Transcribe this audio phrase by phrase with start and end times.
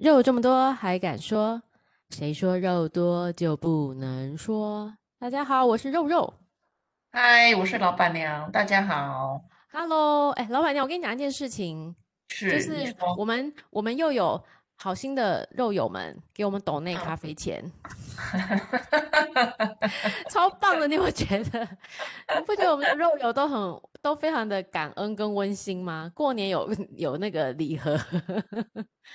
[0.00, 1.62] 肉这么多还敢说？
[2.08, 4.94] 谁说肉多就不能说？
[5.18, 6.32] 大家好，我是肉肉。
[7.12, 8.50] 嗨，我是老板娘。
[8.50, 9.42] 大家好。
[9.70, 11.94] Hello，哎，老板娘，我跟你讲一件事情，
[12.30, 14.42] 是就是我们我们又有
[14.82, 17.62] 好心的肉友们给我们抖内咖啡钱，
[20.30, 21.60] 超棒的，你有觉得？
[22.34, 26.10] 你不觉得我们的肉友都很都非常的感恩跟温馨吗？
[26.14, 26.66] 过年有
[26.96, 27.98] 有那个礼盒，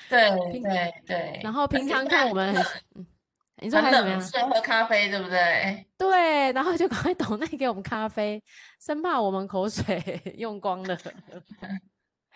[0.07, 0.29] 对
[0.61, 1.39] 对对。
[1.43, 2.63] 然后平常看我们很，
[2.95, 3.07] 嗯，
[3.61, 4.21] 你说还怎么样？
[4.21, 5.83] 是喝咖啡对不对？
[5.97, 8.39] 对，然后就赶快抖内给我们咖啡，
[8.79, 10.95] 生怕我们口水用光了。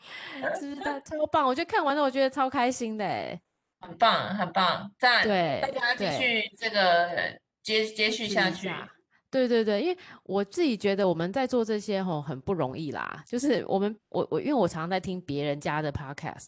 [0.59, 1.47] 是不是超棒？
[1.47, 3.39] 我觉得看完了，我觉得超开心的，
[3.81, 5.23] 很棒，很棒，赞！
[5.23, 8.71] 对，大家继续这个接接续下去。
[9.31, 13.23] 对对对，因为我自己觉得我们在做这些吼很不容易啦。
[13.27, 16.47] 就是我们我我，因为我常常在听别人家的 podcast，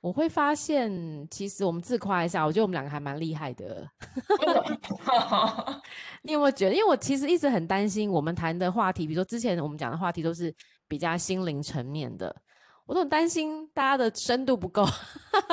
[0.00, 0.90] 我会发现
[1.30, 3.86] 其实我们自夸一下，我觉得我们两个还蛮厉害的。
[6.22, 6.74] 你有没有觉得？
[6.74, 10.54] 因为我其实一直很担心我们谈的话题，比如说之前我们讲的话题都是
[10.88, 12.34] 比较心灵层面的。
[12.90, 14.84] 我都很担心大家的深度不够，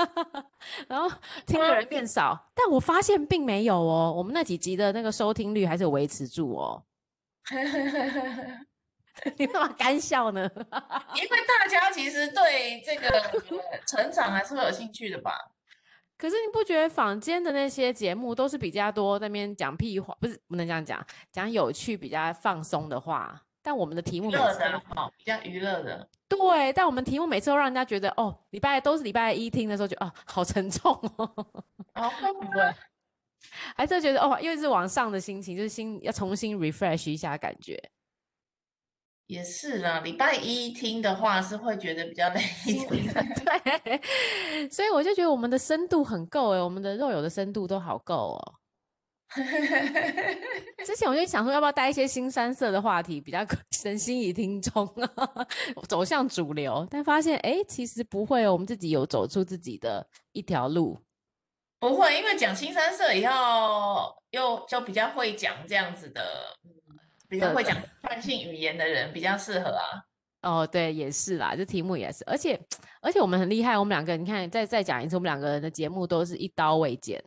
[0.89, 1.07] 然后
[1.45, 6.83] 听的人变少，但我发现并没有哦，我们那几集的那个收听率还是有维持住哦。
[9.37, 10.49] 你干嘛干笑呢？
[11.13, 13.07] 因为大家其实对这个
[13.85, 15.31] 成长还是会有兴趣的吧？
[16.17, 23.43] 可是你不觉得坊间的那些节目都是比较多那边讲屁话，不是不能这样讲，讲有趣、比较放松的话？
[23.67, 26.07] 但我们的题目每次的好，比较娱乐的。
[26.29, 31.27] 对，但我们题目每次都让人家觉得哦，礼拜都是礼拜一听的时候就哦，好沉重哦。
[31.27, 32.73] 不会？
[33.75, 37.77] 还是觉得哦，又是往上的心情，就是心要重新 refresh 一下感觉。
[39.25, 43.13] 也是啦，礼拜一听的话是会觉得比较累 一点。
[43.83, 48.53] 对，所以我就觉得我们的深度很够哎，我们的肉友的深度都好够哦。
[50.85, 55.47] 之前我就想说，要不要带一些新三色的话题，比较神 心仪听众啊，
[55.87, 56.87] 走向主流。
[56.89, 60.97] 但发现，哎，其实不会哦，我们自己有走出自己的一条路。
[61.79, 66.23] 不会，因为讲新三色也要又就比较会讲这样子的，
[67.27, 69.83] 比较会讲惯性语言的人比较适合啊。
[70.41, 72.59] 哦，对，也是啦，这题目也是，而且
[73.01, 77.21] 而且我们很厉害，我们两个你看，再再讲一次，我们两个人的节目都是一刀未剪。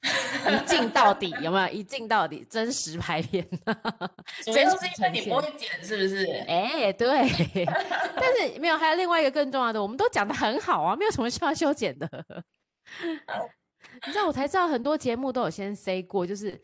[0.00, 1.68] 一镜到底有没有？
[1.68, 3.46] 一镜到底，真实拍片。
[4.44, 6.24] 主要是因为你不会剪，是不是？
[6.46, 7.08] 哎、欸，对。
[8.14, 12.08] 但是没有，还有另外一个更重要的，我们都讲的很好啊，没有什么需要修剪的。
[14.06, 16.58] 你知道，我才知道很多节目都有先 say 过，就是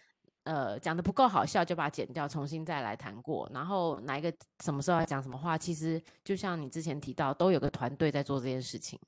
[0.45, 3.51] 呃讲的不够好笑，就把它剪掉，重新再来谈过。
[3.53, 4.33] 然后哪一个
[4.65, 8.99] 什么时候要讲什么话，其实就像你之前提到，都有个团队在做这件事情。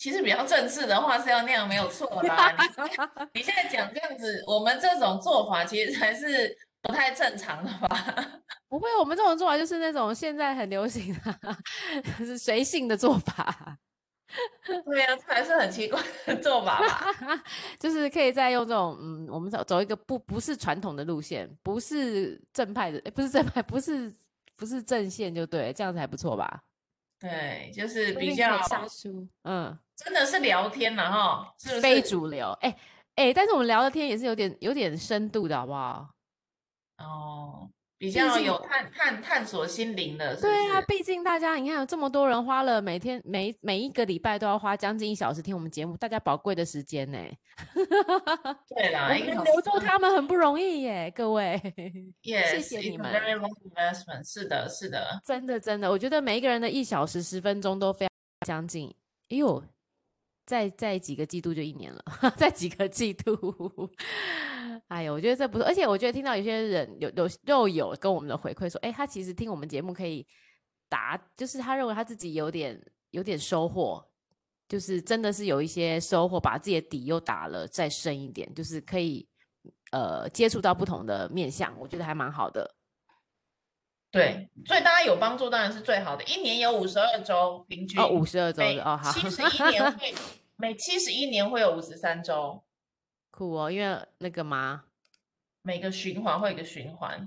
[0.00, 2.50] 其实比较正式的话是要那样没有错啦。
[3.34, 8.26] 你你现在讲这样子，我们这种做法其实还是不太正常的吧？
[8.66, 13.76] 不会，我们这种做法就是那种现在很流行的，是随性的做法。
[14.86, 17.12] 对呀、啊，这还是很奇怪的做法吧？
[17.78, 24.10] 就是可以再用这种嗯，我们走走一个不不是传统的路线，不是正派的，不是正派，不是
[24.56, 26.62] 不是正线，就对，这样子还不错吧？
[27.20, 28.58] 对，就是比较
[29.44, 29.78] 嗯。
[29.94, 31.80] 真的是聊天了哈，是不是？
[31.82, 32.76] 非主流，哎、欸、
[33.16, 36.08] 哎、欸，但是我们聊的天也是有点有点深度的，好不好？
[36.96, 40.46] 哦，比较有探探探索心灵的是是？
[40.46, 47.18] 对啊，毕竟大家你看有这么多人花了每天每每一个礼拜都要花将近一小时听我们节目，大家宝贵的时间呢。
[48.74, 51.60] 对啦，我们留住他们很不容易耶，各位。
[52.24, 53.12] Yes, 谢谢你们。
[53.12, 58.88] Very long investment，是的，是的，真的真的，我觉得每一个人的一小时十分钟都非常将近。
[59.28, 59.62] 哎呦。
[60.50, 62.04] 再再几个季度就一年了，
[62.36, 63.88] 再几个季度，
[64.88, 70.26] 哎呦，我觉得这不错，而且我觉得听到有些人有有肉友跟我们的回馈说，哎，他其实听我们节目可以
[70.88, 72.76] 答，就是他认为他自己有点
[73.12, 74.04] 有点收获，
[74.68, 79.24] 就是真的是有一些收获，把自己的底又打了再深一点，就是可以
[79.92, 82.74] 呃接触到不同的面相，我觉得还蛮好的。
[84.10, 86.24] 对，所以大家有帮助当然是最好的。
[86.24, 90.12] 一年有五十二周，平均哦，五十二周哦，好，七十一年会。
[90.60, 92.62] 每七十一年会有五十三周，
[93.30, 93.70] 酷哦！
[93.70, 94.84] 因为那个嘛，
[95.62, 97.26] 每个循环会有一个循环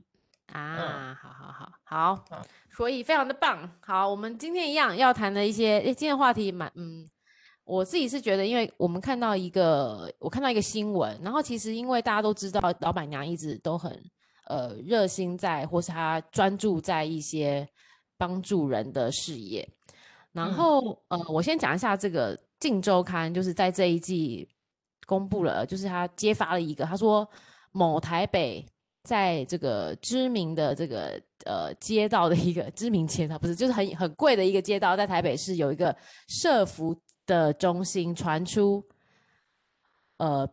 [0.52, 3.68] 啊、嗯，好好好好，好，所以非常的棒。
[3.82, 7.10] 好，我们今天一样要谈的一些，诶，今天的话题蛮，嗯，
[7.64, 13.92] 我自己是觉得，因为我们看到一个，我看到一个新闻，然后其实因为大家都知道，老板娘一直都很
[14.46, 17.68] 呃热心在，或是她专注在一些
[18.16, 19.68] 帮助人的事业。
[20.34, 24.48] 然后、嗯、呃，我先讲一下这个《镜周刊》，就是在这一季
[25.06, 27.30] 公布了，就是他揭发了一个，他说
[27.74, 28.66] 某台北
[29.04, 35.94] 在这个知名的这个呃街道的一个知名街道，不是，就是很很贵的一个街道，在台北市有一个
[36.30, 38.82] 社服的中心传出，
[40.20, 40.50] 呃，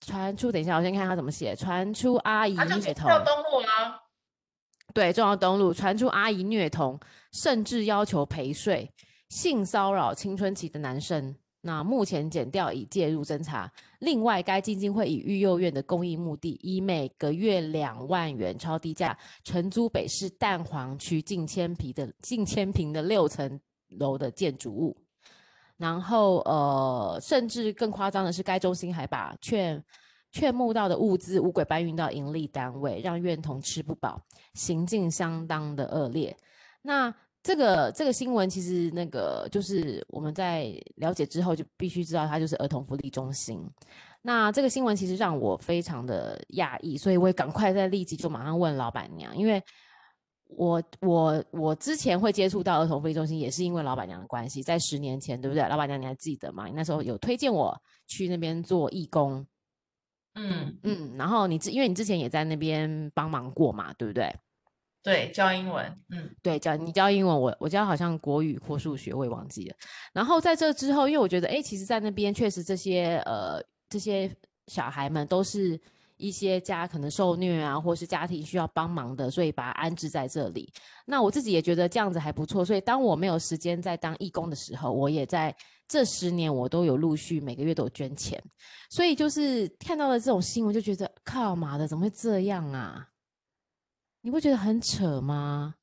[0.00, 4.00] 传出，等一下，我先看他怎么写，传出阿姨虐童，要登录啊，
[4.94, 6.98] 对，重要登录，传出阿姨虐童，
[7.30, 8.90] 甚至要求陪睡。
[9.28, 13.72] 性骚扰青春期的男生，那目前检调已介入侦查。
[14.00, 23.60] 另外，该基金会以育幼院的公益目的，以每个月两万元超低价承租北市蛋黄区近千坪的近千平的六层
[23.90, 24.96] 楼的建筑物。
[25.76, 29.82] 然后，呃，甚至更夸张的是，该中心还把劝
[30.32, 34.20] 劝募到的物资五轨搬运到盈利单位，让院童吃不饱，
[34.54, 36.36] 行径相当的恶劣。
[36.82, 43.58] 那这个这个新闻其实那个就是我们在了解之后就必须知道它就是儿童福利中心。
[44.22, 49.60] 那这个新闻其实让我非常的讶异，所以我也赶快在立即就马上问老板娘，因为
[50.46, 55.66] 我我我之前会接触到儿童福利中心也是因为老板娘的关系，在十年前对不对？
[55.68, 56.66] 老板娘你还记得吗？
[56.66, 59.44] 你那时候有推荐我去那边做义工，
[60.34, 64.32] 嗯嗯，然后你之因为你之前也在那边帮忙过嘛，对不对？
[65.02, 69.74] 对，教英文，嗯，对，教你教英文，我我教好像国语或数学，我也忘记了。
[70.12, 74.30] 然后在这之后，因为我觉得，哎，其实，在那边确实这些呃这些
[74.68, 75.80] 小孩们都是
[76.18, 80.72] 一些家可能受虐啊，或是家庭需要帮忙的，所以把他安置在这里。
[81.04, 85.52] 那我自己也觉得这样子还不错，所以当我没有时间在当义工的时候，我也在
[85.88, 88.40] 这十年我都有陆续每个月都有捐钱。
[88.88, 93.08] 所以就是看到了这种新闻，就觉得靠妈的，怎么会这样啊？
[94.22, 95.74] 你不觉得很扯吗？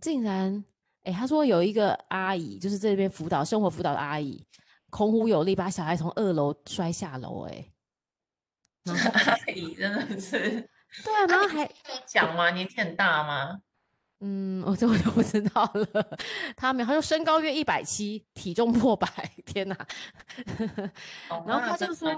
[0.00, 0.64] 竟然，
[1.04, 4.42] 哎，他说有一个阿姨，就是这边辅导生活辅导的阿姨，
[4.88, 7.70] 孔武有力把小孩从二楼摔下楼，哎，
[8.86, 10.38] 阿姨真的是，
[11.04, 11.70] 对啊，然后还
[12.08, 12.50] 讲吗？
[12.50, 13.60] 年纪很大吗？
[14.20, 16.18] 嗯，我这 我就不知道了。
[16.56, 19.08] 他没有，他说身高约一百七，体重破百，
[19.44, 19.76] 天哪！
[21.28, 22.10] 哦、 然后他就说，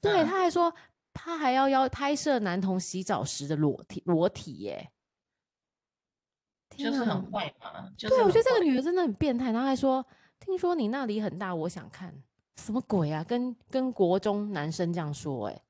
[0.00, 0.74] 对，他还说。
[1.16, 4.90] 他还要要拍摄男童洗澡时的裸体裸体耶，
[6.76, 7.90] 就是很坏嘛。
[7.96, 9.50] 就是、对，我觉得这个女的真的很变态。
[9.50, 10.04] 然后还说，
[10.38, 12.14] 听说你那里很大，我想看
[12.56, 13.24] 什么鬼啊？
[13.24, 15.62] 跟跟国中男生这样说，哎，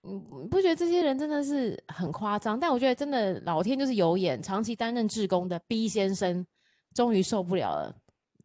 [0.00, 0.18] 你
[0.48, 2.58] 不觉得这些人真的是很夸张？
[2.58, 6.46] 但我觉得真的老天就是有眼，长期担任志工的 B 先生
[6.94, 7.94] 终于受不了了，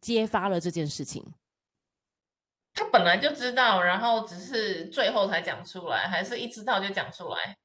[0.00, 1.24] 揭发了这件事情。
[2.74, 7.56] 他本来就知道，然后只是最后才讲出来，还是一知道就讲出来？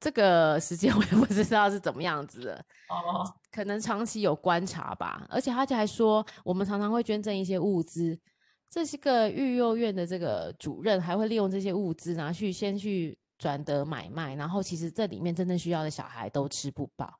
[0.00, 5.26] 这个时间 我也不知道是怎么样子的哦，可能长期有观察吧。
[5.28, 8.16] 而且他就还说，我们常常会捐赠一些物资，
[8.70, 17.18] 这是个育幼院的这个主任还会利用这些物资拿去先去转得买卖，然后其实这里面真正需要的小孩都吃不饱。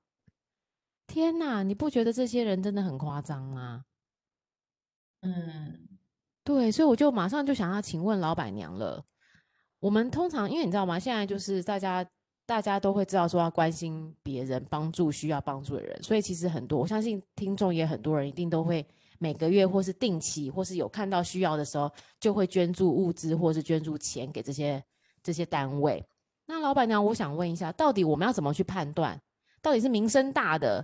[1.08, 3.84] 天哪，你不觉得这些人真的很夸张吗？
[5.22, 5.87] 嗯。
[6.48, 9.04] 对，所以我就马上就想要请问老板娘了。
[9.80, 10.98] 我们通常因为你知道吗？
[10.98, 12.02] 现在就是大家
[12.46, 16.02] 大家都会知道说要关心别人，帮助需要帮助的人。
[16.02, 18.82] 所以其实很多，我相信听众也很多人一定都会
[19.18, 24.82] 每个月或是定期或是有看到需要的时候，就会捐助物资或是捐助钱给这些
[25.22, 26.02] 这些单位。
[26.46, 29.20] 那老板娘，我想问一下，到底我们要怎么去判断？
[29.60, 30.82] 到底是名声大的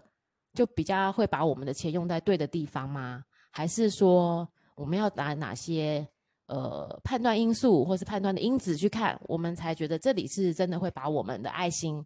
[0.52, 3.24] 就比较会把我们的钱用在对的地方吗？
[3.50, 4.46] 还是说？
[4.74, 6.06] 我们要拿哪些
[6.46, 12.04] 呃判断因素，或是判断的因子去看，我们才觉得这里是真的会把我们的爱心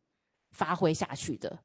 [0.52, 1.58] 发挥下去的。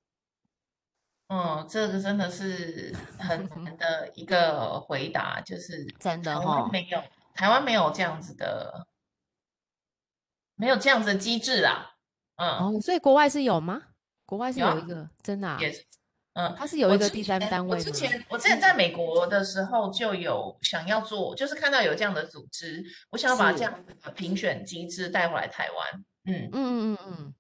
[1.28, 7.02] 嗯，这个真的是很 难的一个回答，就是真的哈，没有
[7.34, 8.86] 台湾没有这样子的，
[10.56, 11.96] 没有这样子的机制啊。
[12.36, 13.82] 嗯，哦，所以国外是有吗？
[14.26, 15.58] 国外是有一个，有真的.
[16.34, 17.78] 嗯，它是有一个第三单位。
[17.78, 26.04] 我之前我之前在美国的时候就有想要做，就是看到有这样的组织，我想要把这样的评选机制带回来台湾。
[26.26, 27.34] 嗯嗯嗯嗯嗯。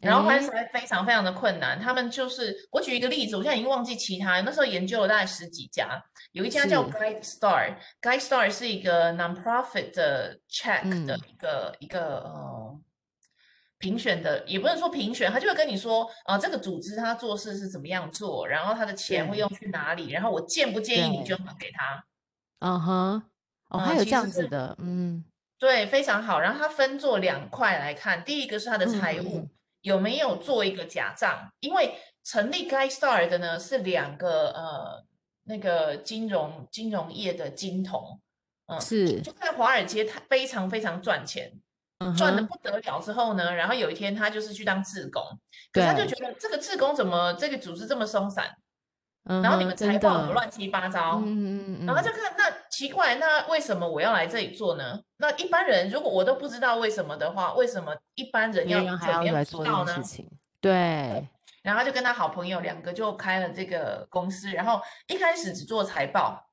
[0.00, 1.80] 然后还是非常非常的困难。
[1.80, 12.80] 他们就是我举一个例子，我现在已经忘记其他，那时候研究了大概十几家，有一家叫 Guide Star，Guide Star 是一个 non-profit 的 check 的一个一个呃。
[13.78, 22.04] 评选的也不能说评选，他就会跟你说啊、呃，这个组织他做事是怎么样做，然后他的钱会用去哪里，然后我建不建议你捐款给他？
[22.60, 23.22] 嗯哼，
[23.68, 25.24] 哦，还有这样子的，嗯，
[25.58, 26.40] 对，非常好。
[26.40, 29.50] 然后他分做两块来看，第一个是他的财务、嗯、
[29.82, 31.94] 有没有做一个假账，因为
[32.24, 35.04] 成立 Guide Star 的呢是两个呃
[35.44, 38.20] 那个金融金融业的金童，
[38.66, 41.60] 嗯，是就在华尔街，他非常非常赚钱，嗯、
[42.16, 43.00] 赚的不得了。
[43.00, 45.22] 之后呢，然后有一天他就是去当志工，
[45.72, 48.54] 可是他就觉得这个志工怎么这个组织这么松散，
[49.24, 55.00] 嗯，然后你们财报怎么乱七八糟，嗯嗯嗯，然后就看那奇怪，那为什么我要来这里做呢？
[55.18, 60.28] 那一般人如果我都不知道为什么的话，为什么一般人要还要来做这件事情？
[60.60, 61.28] 对。
[61.60, 66.47] 然后就跟他好朋友两个就开了这个公司，然后一开始只做财报，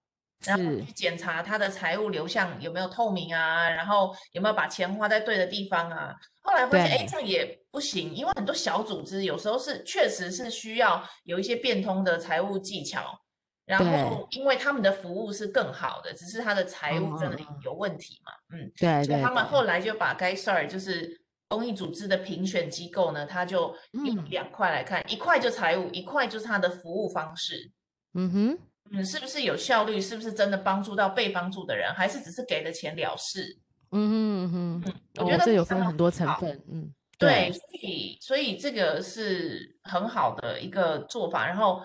[0.46, 6.16] 然后去检查他的财务流向有没有透明啊，然后有没有把钱花在对的地方啊。
[6.42, 13.20] 后来发现，哎，这样也不行，因为很多小组织有时候是确实是需要有一些变通的财务技巧，
[13.66, 21.22] 然后因为他们的服务是更好的，只是他的财务真的有问题嘛，嗯，对，对，所以他们后来就把该事儿就是。
[21.48, 27.72] 公益组织的评选机构呢，他就用两块来看，嗯、一块就财务，一块就是他的服务方式。
[28.16, 28.60] 嗯哼，
[28.92, 30.00] 嗯，是不是有效率？
[30.00, 31.94] 是不是真的帮助到被帮助的人？
[31.94, 33.58] 还是只是给了钱了事？
[33.92, 36.64] 嗯哼嗯哼，嗯，我觉得、哦、这有分很多成分。
[36.72, 41.48] 嗯，对，所以所以这个是很好的一个做法。
[41.48, 41.82] 然后，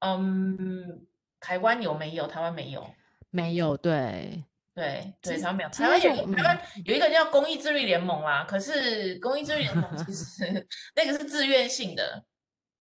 [0.00, 1.06] 嗯，
[1.40, 2.26] 台湾有没有？
[2.26, 2.86] 台湾没有，
[3.30, 3.76] 没有。
[3.76, 4.44] 对。
[4.74, 8.44] 对对，台湾没有，台湾有台湾有一个叫公益自律联盟啦、啊。
[8.44, 12.24] 可是公益自律联盟其实 那个是自愿性的。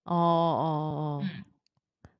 [0.06, 1.44] 哦哦哦，嗯，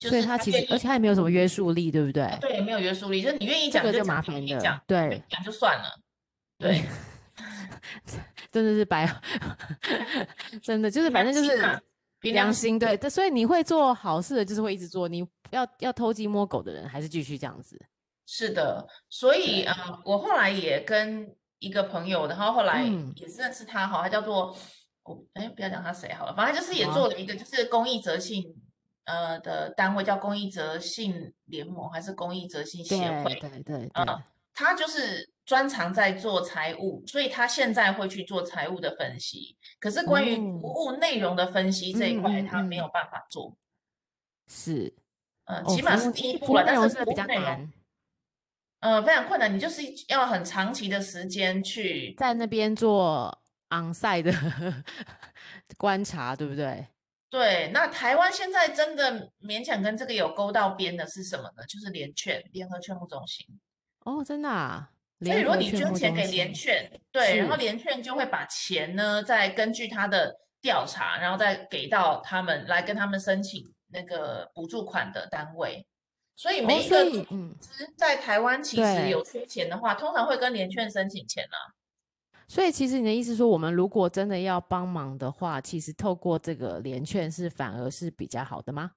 [0.10, 2.38] 所以他其实而且他也没有什么约束力，对不对？
[2.42, 6.00] 对，也没有约束力，就是你愿意讲就麻烦的讲，对，讲就算了。
[6.60, 6.84] 对，
[8.52, 9.10] 真的是白，
[10.62, 11.58] 真的就是反正就是
[12.22, 15.08] 良心，对，所以你会做好事的，就是会一直做。
[15.08, 17.78] 你要要偷鸡摸狗的人，还是继续这样子。
[18.26, 21.30] 是的，所以呃，我后来也跟
[21.60, 22.84] 一个朋友，然后后来
[23.16, 24.56] 也是认识他哈，他叫做
[25.04, 28.44] 我哎，不要讲他谁好了，反正就是也做了一个就是公益责信
[29.06, 33.36] 呃的单位，叫公益责信联盟还是公益责信协会？
[33.36, 39.58] 对对对，呃，他就是专长在做财务，所以他现在会去做财务的分析。
[39.80, 43.56] 可是关于服务内容的分析这一块，他没有办法做。
[44.48, 44.94] 是，
[45.46, 47.72] 呃，起码是第一步了，但是比较难。
[48.80, 54.34] 呃，非常困难，你就是要很长期的时间去在那边做 on-site 的
[55.78, 56.86] 观察，对不对？
[57.34, 61.64] 对，那台湾现在真的勉强跟这个有勾到边的是什么呢？
[61.68, 63.44] 就是联券联合券募中心。
[64.02, 64.92] 哦，真的啊？
[65.20, 75.84] 所以如果你捐钱给联券，对，然后联券就会把钱呢，再根据他的调查，然后再给到他们来跟他们申请那个补助款的单位。
[76.36, 77.26] 所以每一个组
[77.60, 81.58] 织在台湾其实有缺钱的话，通常会跟联券申请钱啊。
[82.54, 88.92] 所以其实你的意思说，我们如果真的要帮忙的话，其实透过这个联券是反而是比较好的吗？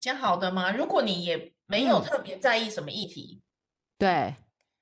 [0.00, 0.72] 比较好的吗？
[0.72, 3.42] 如果你也没有特别在意什么议题，
[3.98, 4.34] 对，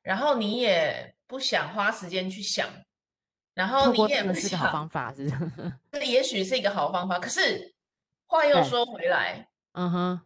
[0.02, 2.70] 然后你也不想花时间去想，
[3.54, 5.72] 然后你也不是个好方法，是不是？
[5.90, 7.18] 这也许是一个好方法。
[7.18, 7.74] 可是
[8.26, 10.20] 话又说回来，嗯哼。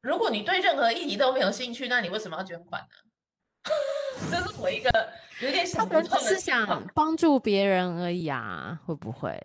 [0.00, 2.88] 如果你对任何议题都没有兴趣，那你为什么要捐款呢？
[4.30, 4.90] 这是我一个
[5.40, 6.18] 有点想不通的。
[6.20, 9.38] 是想帮助别人而已啊，会不会？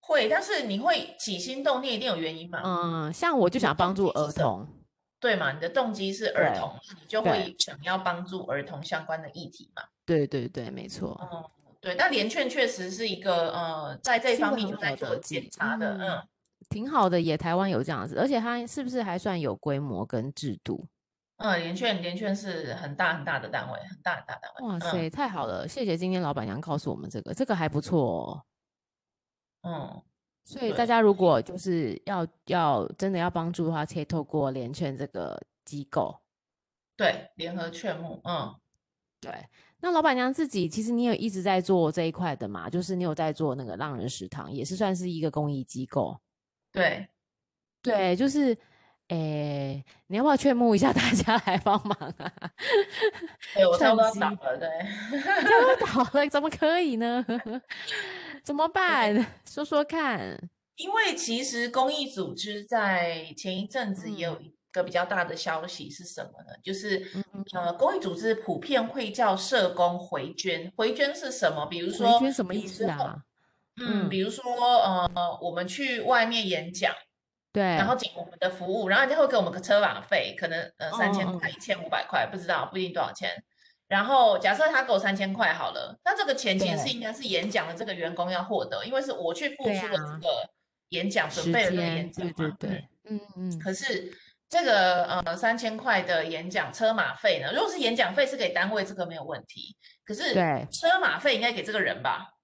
[0.00, 2.62] 会，但是你会起心动念一定有原因嘛？
[2.64, 4.66] 嗯，像我就想帮助儿童，
[5.20, 5.52] 对嘛？
[5.52, 9.82] 你的动机是儿童，你就会想要帮助儿童相关的议题嘛？
[10.06, 11.20] 对对对，没错。
[11.30, 11.44] 嗯，
[11.80, 11.94] 对。
[11.96, 16.26] 那联券确实是一个呃，在这方面有在做检查的，嗯。
[16.70, 20.86] 挺好的，也台湾有这样子，而且它是不是还算有规模跟制度？
[21.38, 24.68] 嗯，联券联券是很大很大的单位，很大很大单位。
[24.68, 25.66] 哇塞，嗯、太好了！
[25.66, 28.42] 谢谢今天老板娘告诉我们这个，这个还不错哦。
[29.62, 30.02] 嗯，
[30.44, 36.20] 所以大家如果就是要要真的要帮助的话，可以透过联券这个机构。
[36.96, 38.20] 对，联合券募。
[38.24, 38.54] 嗯，
[39.20, 39.32] 对。
[39.80, 42.68] 那老板娘自己其实你有一直在做这一块的嘛？
[42.68, 46.20] 就是你有在做那个浪人食堂，也是算是一个公益机构。
[46.72, 47.08] 对，
[47.80, 48.58] 对，就是，
[49.08, 52.32] 诶，你要不要劝募一下大家来帮忙啊？
[53.54, 54.68] 对，我差不多倒了，对，
[55.22, 57.24] 差不多倒了，怎么可以呢？
[58.44, 59.26] 怎么办？
[59.48, 60.38] 说说看。
[60.76, 66.52] 因为其实公益组织在前一阵子也有一个比较大的消息是什么呢？
[66.54, 67.04] 嗯、就是
[67.52, 71.66] 呃，公益组织普遍会叫社工回捐，回捐是什么？
[71.66, 73.16] 比如说，回捐什么意思啊？
[73.80, 76.92] 嗯，比如说，呃，我们去外面演讲，
[77.52, 83.30] 对，然后请我们的服务，然后人家会给我们个车马费，可能呃三千块、一千五百块，不知道不一定多少钱。
[83.88, 90.50] 然后假设他给我三千块好了，那这个钱其实是应该是演讲的这个员工要获得，因为是我去付出了这个
[90.90, 93.58] 演讲，准备了这个演讲嘛，对对对，嗯嗯。
[93.58, 94.12] 可是
[94.46, 97.50] 这个呃三千块的演讲车马费呢？
[97.54, 99.74] 如果是演讲费是给单位，这个没有问题。
[100.04, 102.34] 可是对车马费应该给这个人吧？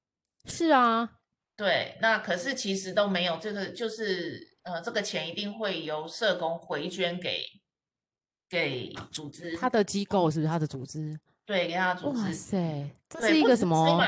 [0.46, 1.08] 是啊，
[1.56, 7.42] 对，那可是其实都没有这个，就是呃这个钱一定会由社工回捐给
[8.50, 11.18] 给组织，他的机构是不是他的组织？
[11.47, 12.18] 对，给他的组织。
[12.21, 14.06] 哇塞，这是一个什么？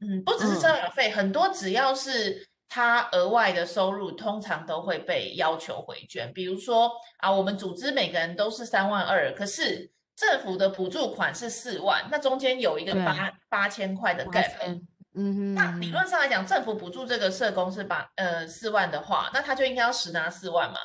[0.00, 2.48] 嗯，不只是车马费，嗯、很多只要是。
[2.74, 14.80] 他额外的收入通常都会被要求回捐，比如说啊，我们组织每个人都是三万二，可是政府的补助款是四万，那中间有一个八八千块的 gap。
[15.14, 20.78] 嗯哼，那理论上来讲，政府补助这个社工是把呃四万的话，那他就应该要实拿四万嘛？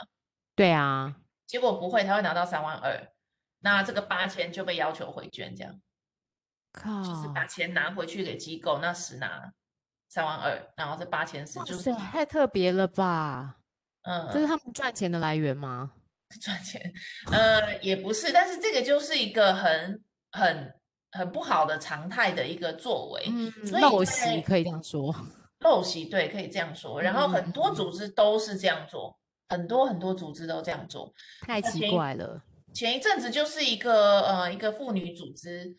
[0.55, 1.15] 对啊，
[1.45, 3.11] 结果不会，他会拿到三万二，
[3.59, 5.79] 那这个八千就被要求回捐，这样，
[6.73, 9.53] 靠，就是把钱拿回去给机构，那实拿。
[10.09, 13.57] 三万二，然后这八千四，就是太特别了吧？
[14.03, 15.91] 嗯，这是他们赚钱的来源吗？
[16.41, 16.81] 赚钱，
[17.29, 20.76] 呃，也不是，但是这个就是一个很很
[21.11, 25.15] 很不好的常态的一个作为，嗯，陋习可以这样说，
[25.61, 27.01] 陋习对，可以这样说。
[27.01, 32.41] 然后很多组织都是这样做，嗯、很多很多组织都这样做，太奇怪了。
[32.73, 35.75] 前一阵子就是一个呃一个妇女组织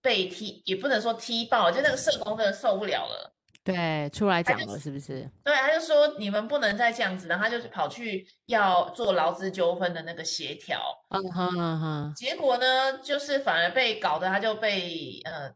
[0.00, 3.34] 被踢，也不能说踢爆，就那个社工真的受不了了。
[3.62, 5.28] 对，出来讲了是不是？
[5.44, 10.80] 对，他就说你们不能再这样子，然后他就跑去要做劳资纠纷的那个协调。
[11.10, 12.12] 嗯哼嗯哼。
[12.16, 15.52] 结果呢，就是反而被搞得他就被呃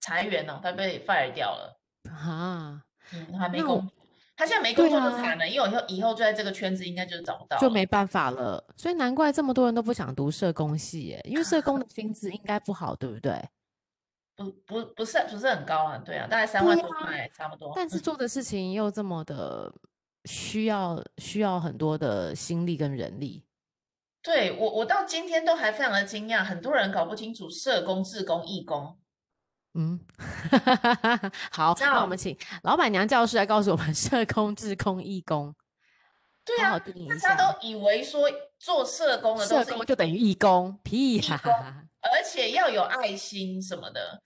[0.00, 1.78] 裁员了，他被 fire 掉了。
[2.10, 2.80] 啊，
[3.12, 3.86] 嗯，还没工，
[4.34, 8.64] 他现在没工作就惨了，因为以后以后就在这个圈子应该就找不到，就没办法了。
[8.76, 13.38] 所以难怪这么多人都不想读社工系耶，因为社工的薪资应该不好，对不对？
[14.40, 17.74] 不不不是不是很高啊，对啊，大概三万多块，啊、差不多。
[17.76, 19.70] 但是做的事情又这么的
[20.24, 23.44] 需要、嗯、需要很多的心力跟人力。
[24.22, 28.98] 对我我到今天都还非常的惊讶，很多人搞不清楚社工、志工、义工。
[29.74, 30.00] 嗯，
[31.52, 35.54] 好，那我们请老板娘教师来告诉我们 社工、志工、义工。
[36.46, 38.22] 对啊，大家都以为说
[38.58, 41.40] 做社工的社工就等于义工，屁呀！
[42.02, 44.22] 而且要有爱心什么的，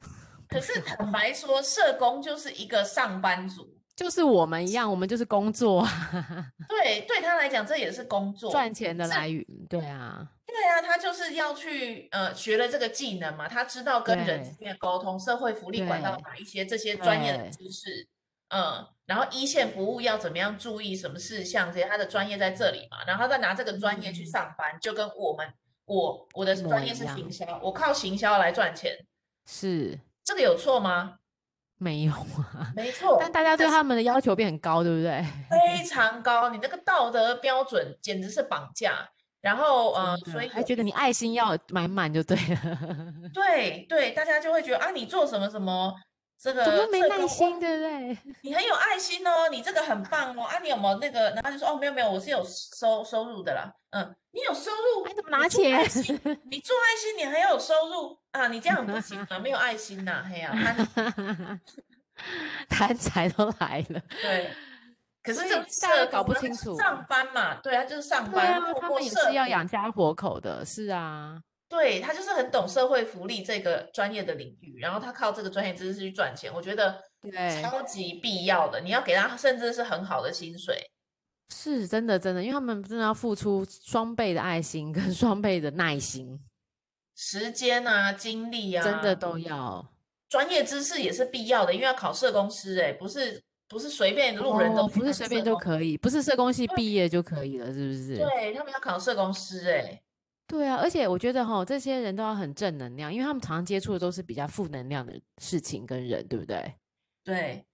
[0.48, 5.84] 可是坦白说，社工就是一个上班族，就是我们一样，我们就是工作。
[6.68, 9.44] 对，对他来讲，这也是工作，赚钱的来源。
[9.68, 18.06] 对啊，对啊，他就是要去呃学了这个技能嘛，他知道跟人之间沟通、社会福利管道哪一些这些专业的知识，
[18.50, 25.52] 嗯，然后一线服务要怎么样注意什么事项，这些他的专业在这里嘛，然后再拿这个专业去上班，嗯、就跟我们。
[25.86, 28.92] 我我的专业是行销，我靠行销来赚钱，
[29.46, 31.16] 是这个有错吗？
[31.76, 33.16] 没有啊，没错。
[33.20, 35.24] 但大家对他们的要求变很高，对不对？
[35.50, 39.08] 非常高，你那个道德标准简直是绑架。
[39.40, 43.12] 然后呃，所以还觉得你爱心要满满就对了。
[43.34, 45.94] 对对，大家就会觉得啊，你做什么什么。
[46.38, 48.18] 这个怎么没耐心，对不对？
[48.42, 50.42] 你很有爱心哦，你这个很棒哦。
[50.44, 51.30] 啊，你有没有那个？
[51.30, 53.72] 然后就说哦，没有没有，我是有收收入的啦。
[53.90, 55.80] 嗯，你有收入，你怎么拿钱？
[56.50, 58.48] 你做爱心，你还要有收入啊？
[58.48, 60.52] 你这样不行啊，没有爱心呐，嘿呀，
[62.68, 64.00] 贪 财都来了。
[64.20, 64.50] 对，
[65.22, 66.76] 可是这大家搞不清楚。
[66.76, 71.40] 上班嘛，对啊，就是上班，他们也是要养家活口的，是啊。
[71.68, 77.02] 对，他就是很懂社会福利这个专业的领域，然后他靠这个专业知识去赚钱，我觉得
[77.60, 78.80] 超级必要的。
[78.80, 80.78] 你要给他甚至是很好的薪水，
[81.48, 86.38] 是真的真的，因为他们真的要付出双倍的爱心跟双倍的耐心、
[87.16, 89.84] 时间啊、精力啊，真的都要。
[90.28, 98.16] 专业知识也是必要的，因为要考社工师，哎，不是不是随便路人都、哦、不是随便就可以，不是社工系毕业就可以了，是不是？
[98.18, 100.00] 对，他们要考社工师，哎。
[100.46, 106.74] 对啊，而且我觉得哈，这些人都要很正能量，因为他们常常接触的都是比较负能量的事情跟人，对不对？
[107.24, 107.64] 对，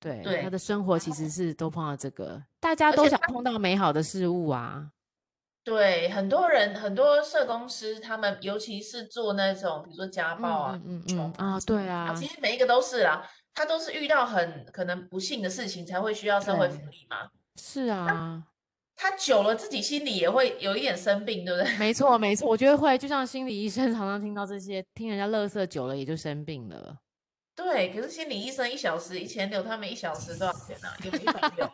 [0.00, 4.90] 对，对，他的生活其实是都碰到这个，大家都想碰到美好的事物啊。
[5.62, 17.30] 对，很多人，很多社工师，他们尤其是做那种，比如说家暴啊，嗯嗯，嗯啊，对啊，其实每一个都是啦，他都是遇到很可能不幸的事情才会需要社会福利嘛。
[17.54, 18.44] 是啊。
[18.96, 21.72] 他久了，自己心里也会有一点生病，对不对？
[21.76, 26.96] 没错，没错，我觉得会，就像心理医生常常听到这些，听人家乐色久了也就生病了。
[27.54, 30.88] 对，可是心理医生一小时一千六，他们一小时多少钱呢？
[31.04, 31.70] 有一百六，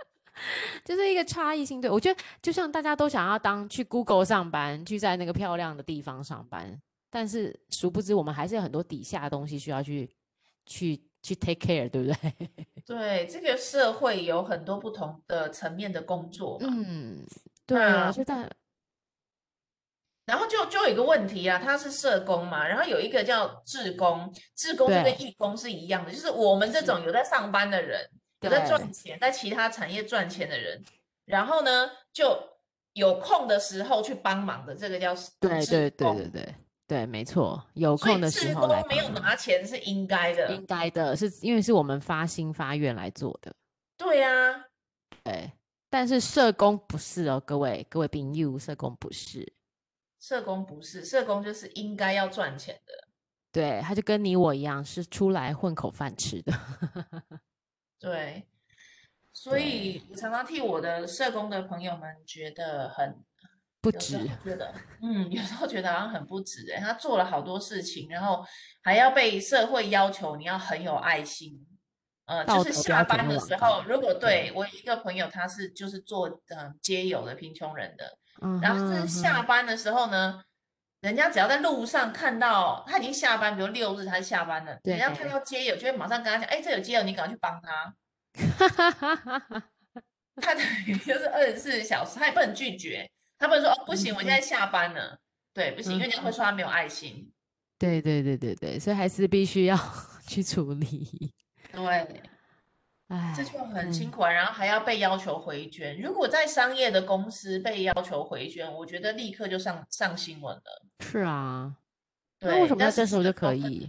[0.84, 1.80] 就是一个差异性。
[1.80, 6.78] 对，我觉得就像大家都想要当去 Google 上班，去在那个漂亮的地方上班，
[7.10, 10.10] 但是殊不知我们还是有很多底下的东西需要去
[10.66, 11.07] 去。
[11.22, 12.48] 去 take care，对不对？
[12.86, 16.68] 对，这个社会有很多不同的层面的工作嘛。
[16.70, 17.24] 嗯，
[17.66, 18.50] 对啊，就在
[20.26, 28.06] 然后就就有一个问题啊，他是社工嘛，然后有一个叫志工，志工就跟义工是一样的，就是我们这种有在上班的人，
[28.42, 30.84] 有在赚钱，在其他产业赚钱的人，
[31.24, 32.38] 然后呢就
[32.92, 36.54] 有空的时候去帮忙的，这个叫对对对对对
[36.88, 38.82] 对，没错，有空的时候来。
[38.88, 43.54] 没有拿钱是应该的，应该的，是因为是我们发心发愿来做的。
[43.98, 44.64] 对呀、啊，
[45.22, 45.52] 对，
[45.90, 49.52] 但是社工不是哦，各位各位朋友，社工不是。
[50.18, 52.92] 社工不是，社工就是应该要赚钱的。
[53.52, 56.52] 对，他就跟你我一样，是出来混口饭吃的。
[58.00, 58.42] 对，
[59.34, 63.22] 所以我常常替我的社工的朋友们觉得很
[63.80, 66.80] 不值，觉得嗯，有时候觉得好像很不值哎。
[66.80, 68.44] 他做了好多事情，然后
[68.82, 71.64] 还要被社会要求你要很有爱心。
[72.26, 78.18] 呃，就是下班的时候，如果对，我一个朋友，他是就是做呃街友的贫穷人的。
[78.60, 80.44] 然后是下班的时候呢，嗯、
[81.00, 87.94] 人家只要在路上看到他已经下班，比如六日他是下班了，人家看到街友就会马上跟他讲，哎，这有街友，你赶快去帮他。
[90.40, 95.18] 他等于就是二十四小时，他也不能拒绝，他不能说哦不行，我现在下班了，嗯、
[95.54, 97.32] 对，不行，因为人家会说他没有爱心。
[97.78, 99.78] 对对对对对，所以还是必须要
[100.26, 101.32] 去处理。
[101.72, 102.22] 对。
[103.08, 105.98] 哎，这就很辛苦啊，嗯，然后还要被要求回捐。
[105.98, 110.86] 如果在商业的公司被要求回捐，我觉得立刻就上上新闻了。
[111.00, 111.74] 是啊，
[112.38, 113.88] 对，那为什么这时候就可以？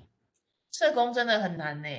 [0.71, 1.89] 社工真的很难呢，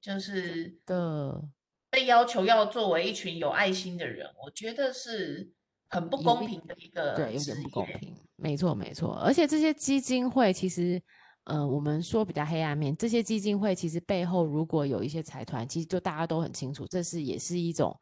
[0.00, 1.42] 就是的
[1.90, 5.50] 被要求要作为一群有爱心的人，我觉得是
[5.90, 8.16] 很不公平的一个，对，有点不公平。
[8.36, 11.00] 没错，没错，而且这些基金会其实。
[11.44, 17.98] 呃，我们说比较黑暗面，这些基金会其实背后如果有一些财团，其实就大家都很清楚，这是也是一种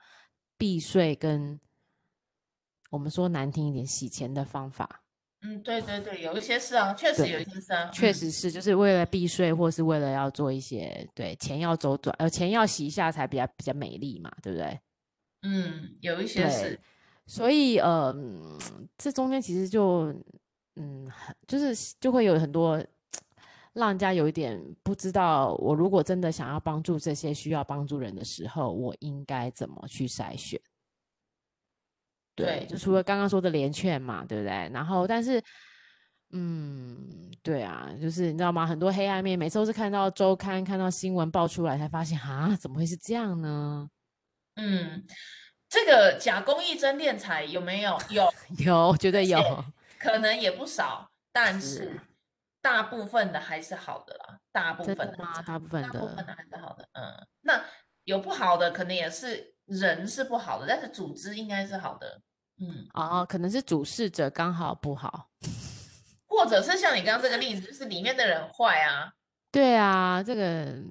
[0.58, 1.58] 避税跟
[2.90, 5.02] 我们说难听一点洗钱的方法。
[5.42, 14.78] 嗯，对对对，有一些是啊，确实有一些是啊，确实是，就是为了避税，或是为了要做一些对钱要周转，呃，钱要洗一下才比较比较美丽嘛，对不对？
[15.42, 16.78] 嗯，有一些是，
[17.28, 18.12] 所以呃，
[18.96, 20.12] 这中间其实就
[20.74, 21.08] 嗯，
[21.46, 22.84] 就是就会有很多。
[23.74, 30.60] 让人家有一点不知道，我如果真的想要帮助这些需要帮助人的时候，我应该怎么去筛选？
[32.34, 34.68] 对，就除了刚刚说的连券嘛，对不对？
[34.72, 35.40] 然后，但是，
[36.30, 38.66] 嗯，对啊，就是你知道吗？
[38.66, 43.88] 很多黑暗面，每次都是看到周刊、看到新闻爆出来，才发现啊，怎么会是这样呢？
[44.56, 45.04] 嗯，
[45.68, 47.98] 这个假公益真敛财有没有？
[48.10, 49.64] 有， 有，绝对有，
[49.98, 52.00] 可能也不少，但是。
[52.60, 55.06] 大部分的还是好的啦，大部分的，
[55.46, 56.86] 大部分的，大部分的还是好的。
[56.92, 57.64] 嗯，那
[58.02, 62.20] 有不好的，可能也是人是不好的，但是组织应该是好的。
[62.60, 65.28] 嗯，哦，可能是主事者刚好不好，
[66.26, 69.12] 或者是像你刚刚这个例子，就是里面的人坏啊。
[69.52, 70.82] 对啊，这个，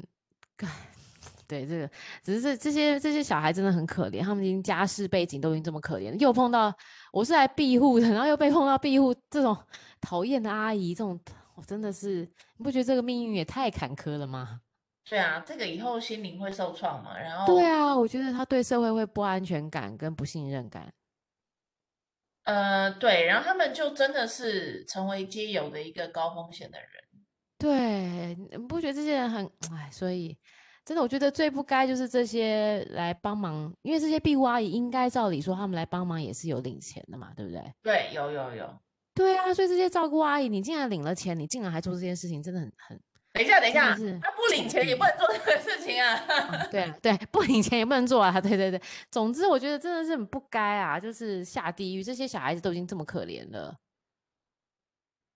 [1.47, 1.89] 对这个，
[2.21, 6.73] 只是这这些这些小孩真的很可怜，他们已经家世背景都已经这么可怜，又碰到
[7.11, 9.57] 我是来庇护的，然后又被碰到庇护这种
[10.01, 11.19] 讨厌的阿姨这种。
[11.55, 12.21] 我、哦、真的是，
[12.57, 14.61] 你不觉得这个命运也太坎坷了吗？
[15.09, 17.17] 对啊，这个以后心灵会受创嘛。
[17.17, 20.93] 然后，对啊，我觉得他对社会会不安全感跟不信任感。
[22.43, 26.89] 呃，对，然后他们就真的是成为街友的一个高风险的人。
[27.57, 29.89] 对，你不觉得这些人很哎？
[29.91, 30.37] 所以
[30.87, 37.61] 真的，我觉得最不该就是这些来帮忙，因为这些庇护阿姨应该照理说他们来帮忙也是有领钱的嘛，对不对？
[37.83, 38.73] 对，有有有。
[39.13, 42.99] 对啊，所以这些照顾阿姨，你竟然领了钱，你竟然还做这件事情，真的很很。
[43.33, 43.89] 等一下，等一下，
[44.21, 46.15] 他不领钱也不能做这个事情啊。
[46.29, 48.39] 哦、 对对，不领钱也不能做啊。
[48.39, 52.03] 对对对，总之我觉得真的是很不该啊，就是下地狱。
[52.03, 53.75] 这些小孩子都已经这么可怜了，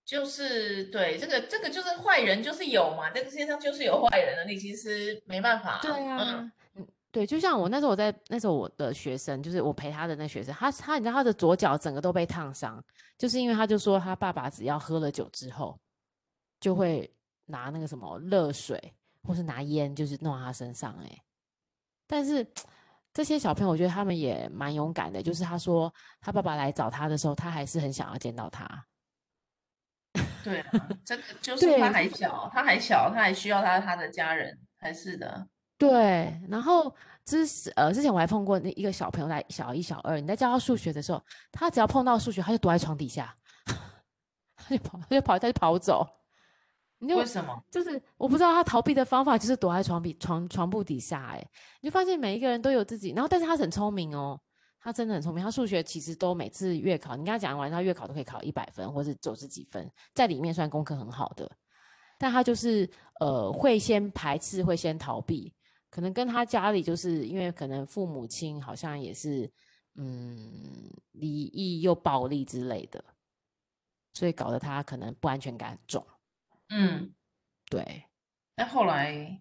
[0.04, 5.78] 就是对这个这个就是坏人就是有嘛，这个世界上就是有坏人的，你其实没办法。
[5.82, 6.50] 对啊。
[6.74, 12.82] 嗯对，就像我那时候，我在那时候我的学生，就是我陪他的那学生，他他你知道他的左脚整个都被烫伤，
[13.18, 15.78] 就是因为他就说他爸爸只要喝了酒之后，
[16.58, 20.96] 就会拿那个什么热水或是拿烟，就是弄他身上。
[21.02, 21.22] 哎，
[22.06, 22.46] 但是
[23.12, 28.66] 这些小朋友，我觉得他们也蛮勇敢的，就是他说他爸爸来找他的时候，他还是很想要见到他。
[30.42, 35.46] 对啊，这个就是他还小，他还小，他还需要他他的家人，还是的。
[35.78, 37.44] 对，然后之
[37.76, 43.34] 呃之前我还碰过那一个小朋友，在小一、小二，你在教他数学的时候，他只要碰到数学，他就躲在床底下，
[44.56, 46.06] 他就跑，他就跑，他就跑走。
[46.98, 47.60] 你就为什么？
[47.68, 51.32] 就是我不知道他逃避的方法，就是躲在床底床床铺底下。
[51.32, 51.44] 哎，
[51.80, 54.40] 你就发现每一个人都有自己，然后但是他很聪明哦，
[54.82, 55.42] 他真的很聪明。
[55.42, 61.50] 他数学其实都每次月考，你跟他讲完，他月考都可以考一百分，或是九十几分，在里面算功课很好的。
[62.18, 62.88] 但他就是
[63.20, 65.54] 呃，会先排斥，会先逃避，
[65.88, 69.48] 可能跟他家里就是因为可能父母亲好像也是
[69.94, 73.04] 嗯离异又暴力之类的，
[74.14, 76.04] 所以搞得他可能不安全感很重。
[76.70, 77.14] 嗯，
[77.70, 78.04] 对。
[78.56, 79.40] 那后来。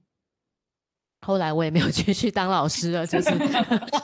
[1.22, 3.30] 后来我也没有继续当老师了，就是，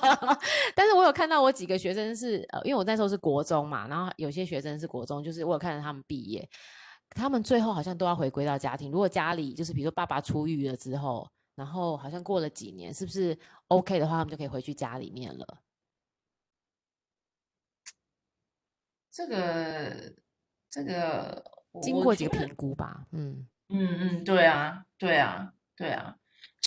[0.75, 6.47] 但是我有看到我几个学生是，呃，因为我那时候是国中嘛，然后有些学生是国中，就是我有看到他们毕业，
[7.10, 8.91] 他们最后好像都要回归到家庭。
[8.91, 13.36] 如果家里就是比如说爸爸出狱了之后，然后好像过了几年，是不是
[13.69, 15.45] OK 的话，他们就可以回去家里面了？
[19.12, 20.13] 这个，
[20.69, 21.43] 这个
[21.82, 26.15] 经过几个评估吧，嗯嗯嗯，对啊，对啊，对啊。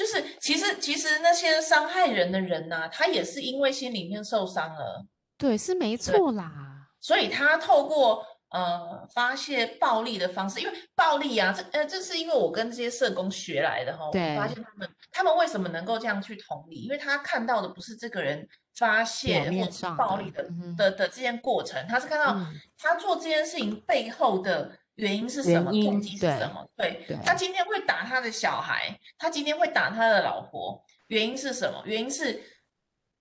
[0.01, 5.05] 就是其实其实那些伤害人的人呐、啊，他也是因为心里面受伤了，
[5.37, 6.51] 对，是没错啦。
[7.03, 22.41] 所以他透过呃发泄暴力的方式，因为暴力啊，这呃这是因为我跟这些社工学来的哈，我发现他们他们为什么能够这样去同理，因为他看到的不是这个人发泄或者暴力的的、嗯、的这件过程，他是看到
[22.79, 24.73] 他做这件事情背后的。
[25.01, 25.73] 原因是什么？
[25.73, 26.69] 动机是什么？
[26.77, 31.83] 对，对，他今天会打他的小孩，他今天会打他的老婆，原因是什么？
[31.87, 32.39] 原因是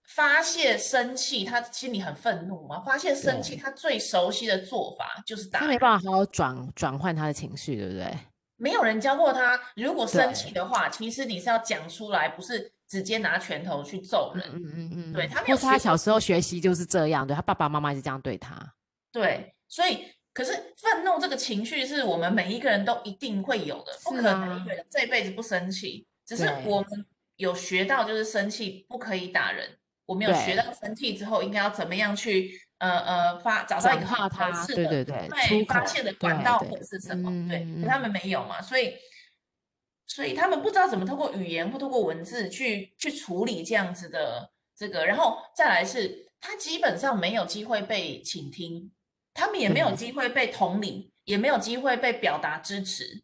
[0.04, 2.82] 发泄生气，他心里很愤怒嘛。
[2.82, 5.60] 发泄生气，他最熟悉的做法就是打。
[5.60, 8.13] 他没办法好好转转换他的情绪，对不对？
[8.58, 14.46] 没有人教过他，如果生气的话，其实你是要讲出来，不是直接拿拳头去揍人。
[14.54, 15.58] 嗯嗯嗯，对，他没有。
[15.58, 18.54] 他小时候学习就是这样，对，他爸爸妈妈是这样对他。
[19.13, 20.06] 对，所以。
[20.34, 26.06] 可是愤怒这个情绪是我们每一个人都一定会有的，不可能一个人这辈子不生气。
[26.26, 27.06] 只是我们
[27.38, 29.78] 有学到，就是生气不可以打人。
[30.06, 37.48] 我们有学到生气之后应该要怎么样去呃呃发找到一个合适的对对对对发泄的管道或者是什么？
[37.48, 38.94] 对，可他们没有嘛，所以
[40.08, 48.92] 所以他们不知道怎么透过语言或透过文字去去处理这样子的这个，然后再来是他基本上没有机会被倾听。
[49.39, 53.23] 他们也没有机会被同理，也没有机会被表达支持，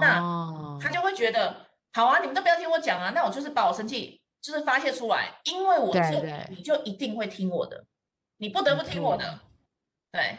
[0.00, 6.00] 那他就会觉得，好啊，你们都不要听我讲啊，那我就是把我生气就是发泄出来，因为我就
[6.50, 7.84] 你就一定会听我的，
[8.36, 9.40] 你不得不听我的，
[10.12, 10.38] 对。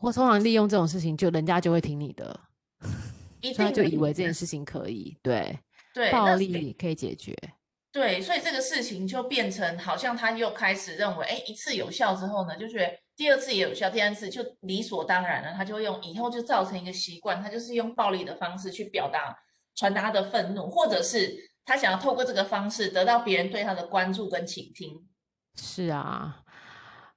[0.00, 2.38] 我通常利用这种事情，就人家就会听你的，
[3.40, 5.58] 一定就以为这件事情可以，对
[5.94, 7.34] 对，暴力可以解决。
[7.90, 19.36] 对，所以这个事情就变成好像他又开始认为，哎，一次有效之后呢，就觉得第二次也有效，第三次就理所当然了，他就会用以后就造成一个习惯，他就是用暴力的方式去表达、
[19.74, 25.06] 传达他的愤怒，或者是他想要透过这个方式得到别人对他的关注跟倾听。
[25.56, 26.42] 是啊，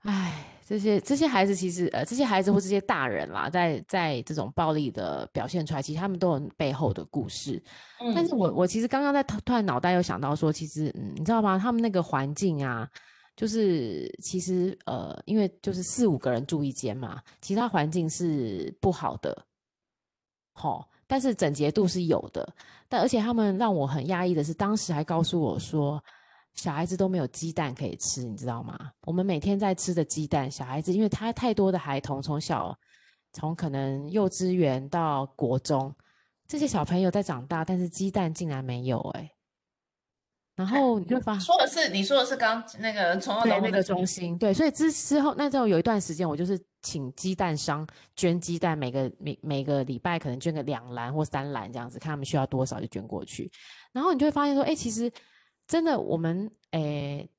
[0.03, 0.45] 哎。
[0.69, 7.59] 这些这些孩子其实呃，这些孩子或这些大人啦，在在这种暴力的表现出来，其实他们都有背后的故事。
[7.99, 11.57] 嗯，但是我我其实刚刚在突然脑袋又想到说，其实嗯，你知道吗？
[11.57, 12.87] 他们那个环境啊，
[13.39, 19.45] 就是其实呃，因为就是四五个人住一间嘛，其他环境是不好的，
[20.55, 22.53] 齁，但是整洁度是有的。
[22.89, 26.03] 但而且他们让我很压抑的是，当时还告诉我说。
[26.55, 28.91] 小孩子都没有鸡蛋可以吃，你知道吗？
[29.05, 32.77] 我们每天在吃的鸡蛋，小孩子因为他太多的孩童从小
[33.31, 35.95] 从可能幼稚园到国中，
[36.47, 39.31] 这些小朋友在长大，但是鸡蛋竟然没有哎、
[40.59, 53.49] 然后你就 发说的是你说的是刚那个从对那个中心对，所以之之后那时候有一段时间，我就是请鸡蛋商捐鸡蛋，每个每每个礼拜可能捐个两篮或三篮这样子，看他们需要多少就捐过去。
[53.93, 55.11] 然后你就会发现说，哎，其实。
[55.67, 57.29] 真的，我们诶，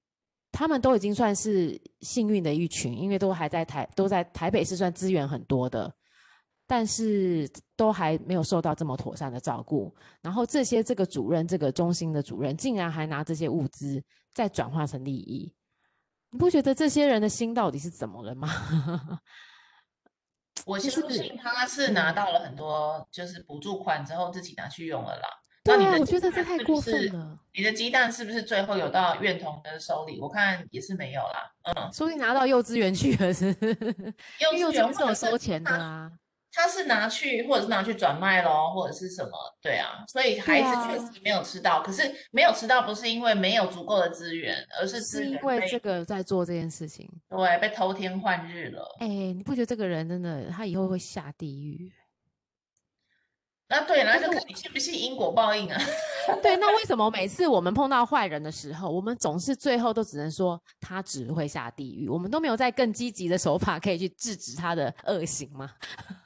[0.52, 5.92] 他们都已经算是幸运的一群，因为都还在台，都在台北是算资源很多的，
[6.70, 9.92] 但是都还没有受到这么妥善的照顾。
[10.22, 14.00] 然后这些这个主任，这个中心的主任，竟然还拿这些物资
[14.32, 15.52] 再转化成利益，
[16.30, 18.48] 你不觉得这些人的心到底是怎么了吗？
[20.64, 25.22] 我相信他是拿到了很多就是补助款之后，自己拿去用了啦。
[25.64, 27.36] 对啊，我觉得这太过分了。
[27.52, 30.20] 你的鸡蛋是不是最后有到院童的手里？
[30.20, 31.50] 我看也是没有啦。
[31.64, 33.46] 嗯，说不定拿到幼稚园去了是？
[34.38, 36.12] 幼稚园是有收钱的啊。
[36.52, 39.30] 他是拿去，或者是拿去转卖咯，或者是什么？
[39.62, 41.82] 对啊，所以孩子确实没有吃到。
[41.82, 47.08] 可是没有吃到，不是因为没有足够的资源，而是是因为这个在做这件事情。
[47.28, 48.96] 对，被偷天换日了。
[49.00, 51.90] 哎，你不觉得这个人真的，他以后会下地狱？
[53.70, 55.80] 那对，那就看你信不信因果报应啊。
[56.42, 65.70] 对，那为什么每次我们碰到坏人的时候，我们总是最后都只能说他只会下地狱，我们都没有在更积极的手法可以去制止他的恶行吗？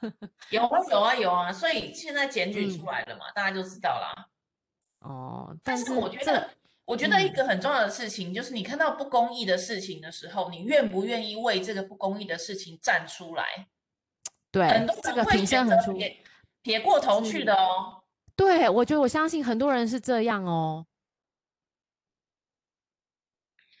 [0.49, 4.27] 有啊，有啊，有啊，所以现在检举出来了嘛，嗯、大家就知道啦。
[5.01, 6.49] 哦，但是我觉得，
[6.83, 13.67] 我觉得一个很重要的事情、嗯、就是，你看到不公义的事情的时候，你愿不愿意为这个不公义的事情站出来？
[14.51, 16.17] 对，很多人会选择撇
[16.65, 18.01] 撇过头去的哦。
[18.35, 20.83] 对，我觉得我相信很多人是这样哦，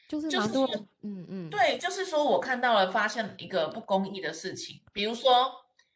[0.07, 5.51] 就是蛮多人，嗯嗯，对，就是说我看到了，发现一个不公义的事情，比如说，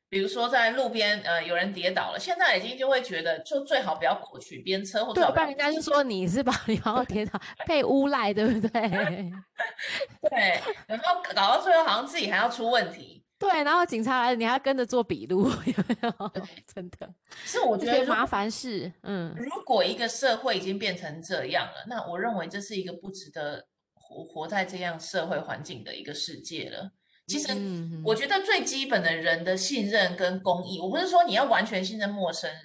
[0.09, 8.81] 比如说在路边，呃，有人跌倒了，现在已经就会觉得，就最好不要过去，边车或者，对，不然人家就说你是把 你然后跌倒被诬赖，对不对？
[10.27, 13.23] 对，然后搞到最后好像自己还要出问题。
[13.39, 16.31] 对，然后警察来了，你还要跟着做笔录， 有没有？
[16.71, 17.09] 真的，
[17.45, 18.91] 是我觉得麻烦事。
[19.03, 26.91] 嗯，如果一个社会已经变成这样了，那我认为这是一个不值得活活在这样社会环境的一个世界了。
[27.27, 27.53] 其实，
[28.03, 32.63] 我觉得最基本的人的信任跟公益，我不是说你要完全信任陌生人，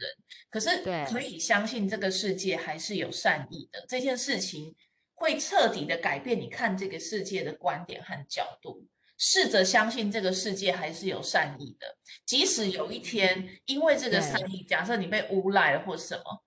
[0.50, 3.84] 可是可以相信这个世界还是有善意的。
[3.86, 4.74] 这件事情
[5.14, 8.84] 会彻底的改变你看这个世界的观点和角度。
[9.18, 11.86] 试着相信这个世界还是有善意的，
[12.26, 16.42] 即使有一天因为这个善意，假设你被诬赖了或什么，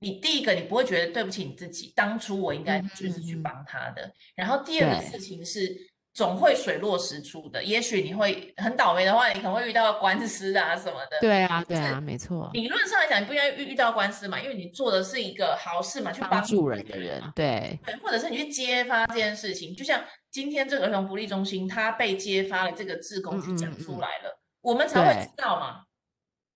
[0.00, 4.12] 你第一个你不会觉得对不起你自己，当初我应该就是去帮他的。
[4.34, 5.92] 然后第二个事情是。
[6.14, 11.18] 总会水落石出的，也许你会很倒霉的话，你可能会遇到官司啊什么的。
[11.22, 12.50] 对啊，对啊，没错。
[12.52, 17.22] 理论上来讲，你不应该遇遇到官司嘛，因为你做的是一个好事嘛，去帮助人的人。
[17.34, 25.84] 对，对，或者是你去揭发这件事情，就像今天这个儿童福利中心，他被揭发了，这个志工去讲出来了，嗯嗯嗯，我们才会知道嘛。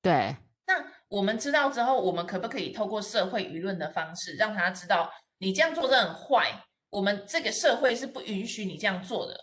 [0.00, 0.34] 对。
[0.66, 5.08] 那我们知道之后，我们可不可以透过社会舆论的方式，让他知道
[5.38, 6.64] 你这样做的很坏？
[6.88, 9.38] 我们这个社会是不允许你这样做的，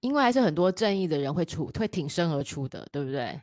[0.00, 3.40] 因为还是很多正义的人会出，会挺身而出的，对不对？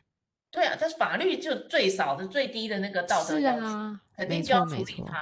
[0.52, 5.18] 对啊，但是法律就最少的、最低的那个道德要求，啊、肯定就要处理他。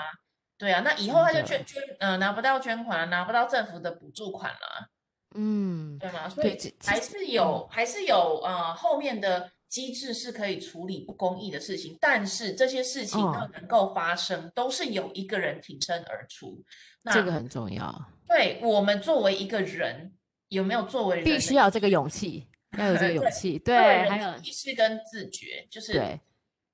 [0.58, 4.90] 对啊，那以后他就捐捐，呃，拿不到捐款，拿不到政府的补助款了。
[5.36, 6.28] 嗯，对吗？
[6.28, 16.64] 所以还是有，还是有，呃，后面的机制是可以处理不公义的事情，但是这些事情要能够发生，哦、都是有一个人挺身而出。
[17.02, 18.10] 那这个很重要。
[18.26, 20.12] 对，我们作为一个人，
[20.48, 23.58] 有没有作为人必须要这个勇气，要有这个勇气。
[23.58, 26.18] 对，对还有意识跟自觉，就是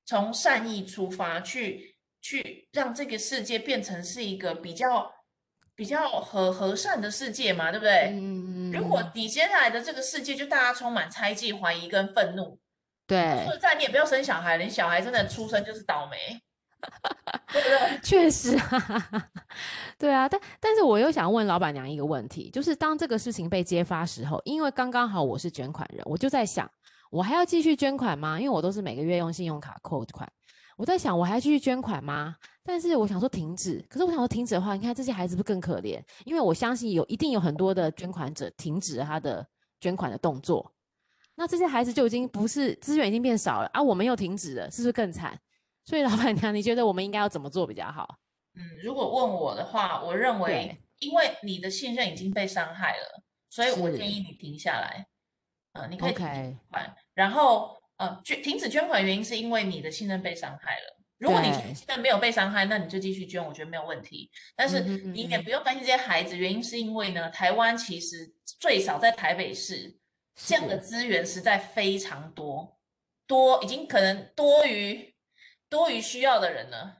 [0.07, 5.13] 从善意出发，去去让这个世界变成是一个比较
[5.83, 8.13] 比较和和善的世界嘛，对不对？
[8.13, 12.57] 嗯，如果你接下来的这个世界就大家充满猜忌、怀疑跟愤怒，
[13.05, 16.17] 对，说实在，你也不要生小孩，你小孩真的出生就是倒霉。
[17.53, 18.01] 对不对？
[18.01, 19.31] 确实啊，
[19.99, 26.71] 对啊，但但是我又想问老板娘一个问题，就是当这个事情被揭发时候，因为刚刚好我是捐款人，我就在想，
[27.11, 28.39] 我还要继续捐款吗？
[28.39, 30.29] 因为我都是每个月用信用卡扣款，
[30.77, 32.37] 我在想我还要继续捐款吗？
[32.65, 36.01] 但是我想说停止，可是我想说停止的话，你看这些孩子不更可怜？
[36.25, 39.47] 因为我相信有一定有很多的捐款者停止了他的
[39.81, 40.73] 捐款的动作，
[41.35, 45.39] 那这些孩子就已经不是资源已经变少了啊，我们又停止了，是不是更惨？
[45.85, 48.17] 所以，老板娘，你觉得我们应该要怎么做比较好？
[48.55, 55.05] 嗯，如果问我的话，我认为，因为你的信任已经被伤害了，所以我建议你停下来。
[55.73, 61.02] 嗯、呃，你可以停捐款.然后呃，捐停止捐款原因是因为你的信任被伤害了。
[61.23, 64.31] 如果你现在没有被伤害，那你就继续捐，我觉得没有问题。
[64.55, 69.97] 但是你也不用担心这些孩子，原因是因为呢，台湾其实最少在台北市
[70.35, 72.77] 这样的资源实在非常多，
[73.27, 75.11] 多已经可能多于。
[75.73, 76.99] 多于需要的人了？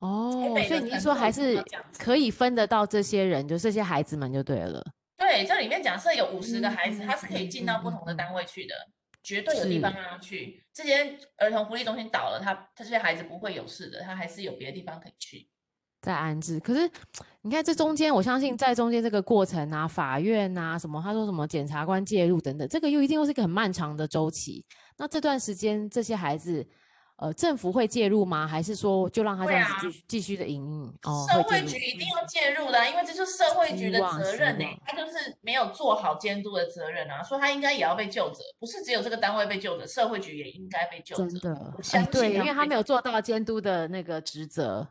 [0.00, 0.32] 哦，
[0.68, 1.64] 所以你是说还是
[1.98, 4.84] 可以分得到这些人，就这些孩子们就对了。
[5.16, 8.92] 对，这里面假设有五十个孩子，嗯、他是可以进到不同的单位去的，嗯、
[9.22, 10.62] 绝对有地方让他去。
[10.72, 15.48] 这些儿童福利中心倒了，他这些孩子不会有事的，他还是有别的地方可以去
[16.00, 16.58] 在安置。
[16.60, 16.90] 可是
[17.42, 24.64] 你看这中间，我相信在中间这个过程啊，法院啊什么，他说什么检察官介入等等，这个又一定又是一个很漫长的周期。
[24.96, 26.66] 那这段时间这些孩子。
[27.22, 28.48] 呃，政府会介入吗？
[28.48, 30.88] 还是说就让他这样子继续继续的营运？
[31.02, 34.76] 啊、哦，社会局一定要介入的，因为这就是社会局的责任呢、欸。
[34.84, 38.42] 他就是没有做好监督的责任啊，所以他应该也要被救责。
[38.58, 41.28] 不是只有这个单位被救责，社会局也应该被救责。
[41.28, 44.88] 真的，相信、哎、对，因为他没有做到监督的那个职责。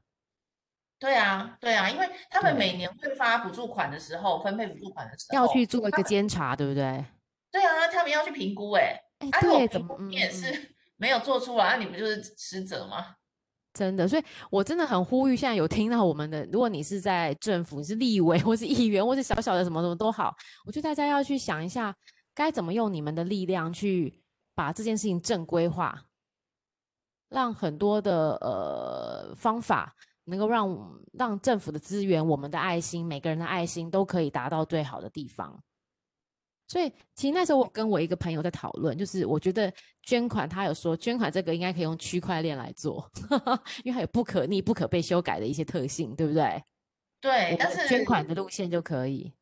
[0.99, 7.03] 对啊，对啊，因为他们每年会发补助款的时候，分配补助款的时候要去做一个监察，对不对？
[7.51, 10.71] 对啊，他们要去评估、欸，哎，哎，对，怎么也是。
[11.01, 13.15] 没有做出来，那你不就是失责吗？
[13.73, 21.95] 真的，所以我真的很呼吁，现在有听到我们的，如果你是在政府，你是立委，或是议员，或是小小的什么什么都好，我觉得大家要去想一下，
[22.35, 24.21] 该怎么用你们的力量去
[24.53, 26.05] 把这件事情正规化，
[27.29, 29.95] 让很多的呃方法
[30.25, 35.63] 能够让让政府的资源、我们的爱心、每个人的爱心都可以达到最好的地方。
[36.71, 39.69] 所以，其实那时候我跟我一个朋友在讨论，就是我觉得
[40.03, 43.11] 捐款，他有说捐款这个应该可以用区块链来做，
[43.83, 46.63] 因为它有不可逆、不可被修改的一些特性，对不对？
[47.19, 49.33] 对，但是捐款的路线就可以。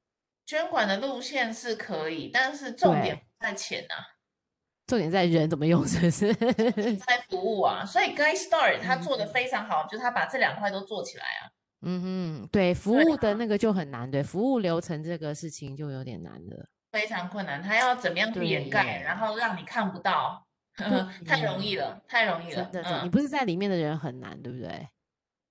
[0.48, 4.18] 捐款的路线是可以，但是重点在钱啊，
[4.88, 6.34] 重点在人怎么用，是不是？
[6.34, 11.42] 在服务啊，所以 Guy Star 他做的非常好，嗯、就是他把这两块都做起来啊。
[11.84, 12.02] 嗯
[12.42, 16.68] 哼，对，服务的那个就很难，对，服务流程这个事情就有点难了。
[16.92, 20.46] 非常困难，他要怎么样去掩盖，然后让你看不到，
[21.26, 22.66] 太容易了，太容易了。
[22.72, 24.88] 真的，你不是在里面的人很难，对不对？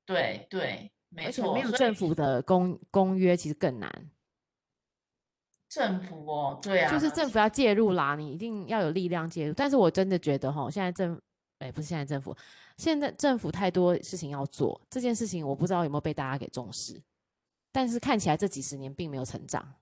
[0.05, 1.55] 对对，没错。
[1.55, 4.11] 而且没有政府的公公约，其实更难。
[5.68, 9.53] 政府哦，对啊，就是政府要介入啦，你一定要有力量介入。
[9.53, 11.20] 但是我真的觉得哈，现在政，
[11.59, 12.34] 哎，不是现在政府，
[12.78, 16.99] 现在政府太多事情要做，这件事情我不知道有没有被大家给重视。
[17.70, 19.74] 但是看起来这几十年并没有成长。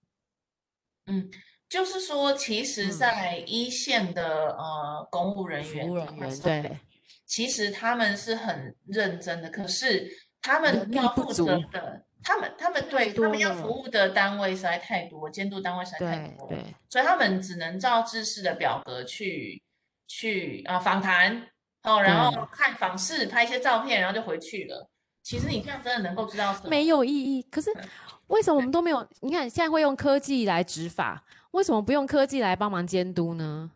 [1.07, 1.31] 嗯，
[1.69, 6.79] 就是说，其实，在一线的、嗯、呃公务人员，服务人员对，
[7.25, 10.11] 其实他们是很认真的，可是
[10.43, 19.63] 他们要负责的，他们他们对他们要服务的单位实在太多，监督单位实在太多，对，对，所以他们只能照制式的表格去
[20.09, 21.49] 去啊访谈
[21.83, 24.89] 哦，然后看访视，拍一些照片，然后就回去了。
[25.23, 26.69] 其实你这样真的能够知道什么？
[26.69, 27.71] 没有意义，可是。
[28.29, 29.07] 为什么我们都没有？
[29.21, 33.71] 你看，现在会用科技来执法，为什么不用科技来帮忙监督呢？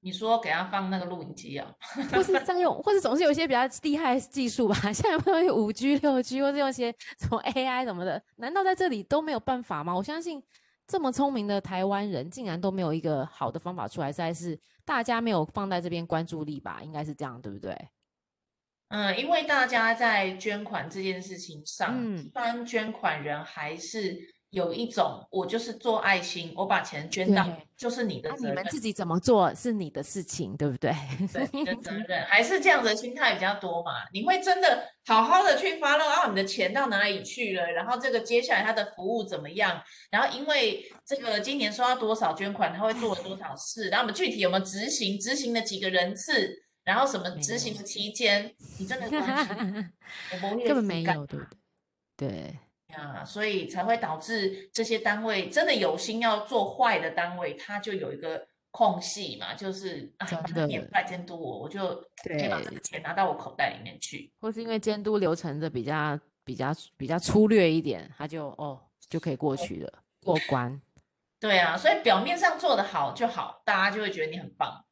[0.00, 1.66] 你说给他放那个录影机啊，
[2.12, 4.74] 或是这样用，或是总是有一些比较厉害的技术吧？
[4.92, 9.94] 现在会用五 G、六 G，或是用一些什么 AI 什么的，难道在这里都没有办法吗？
[9.94, 10.42] 我相信
[10.86, 16.80] 这么聪明的台湾人，竟然都没有一个好的方法出来，实在是大家没有放在这边关注力吧？
[16.82, 17.74] 应该是这样，对不对？
[18.88, 24.16] 嗯，因为大家在捐款这件事情上，嗯，一般捐款人还是
[24.50, 27.44] 有一种，我就是做爱心，我把钱捐到，
[27.76, 28.50] 就是你的责任。
[28.50, 30.94] 你们自己怎么做是你的事情，对不对？
[31.32, 34.04] 对，你的 责任还是这样的心态比较多嘛？
[34.12, 37.68] 你会真的好好的去 follow 啊，你的钱到哪里去了？
[37.72, 39.82] 然后这个接下来他的服务怎么样？
[40.10, 43.88] 然后因为这个今年收到多少捐款，他会做了多少事？
[43.88, 45.18] 然后我们具体有没有执行？
[45.18, 46.63] 执行了几个人次？
[46.84, 49.48] 然后什么执行的期间，你真的关系
[50.66, 51.44] 根本没有，对不
[52.16, 52.28] 对？
[52.28, 52.58] 对
[52.88, 60.28] 呀，所以才会导致这些单位真的有心要做坏的单位，他就有一个空隙嘛，就是啊，
[60.68, 70.80] 你来监督我，我就可以把这个钱拿到我口袋里面去，或是因为监督流程的比较比较比较粗略一点，他就哦就可以过去了，过关。
[71.40, 74.84] 对啊，所以表面上做得好就好，大家就会觉得你很棒，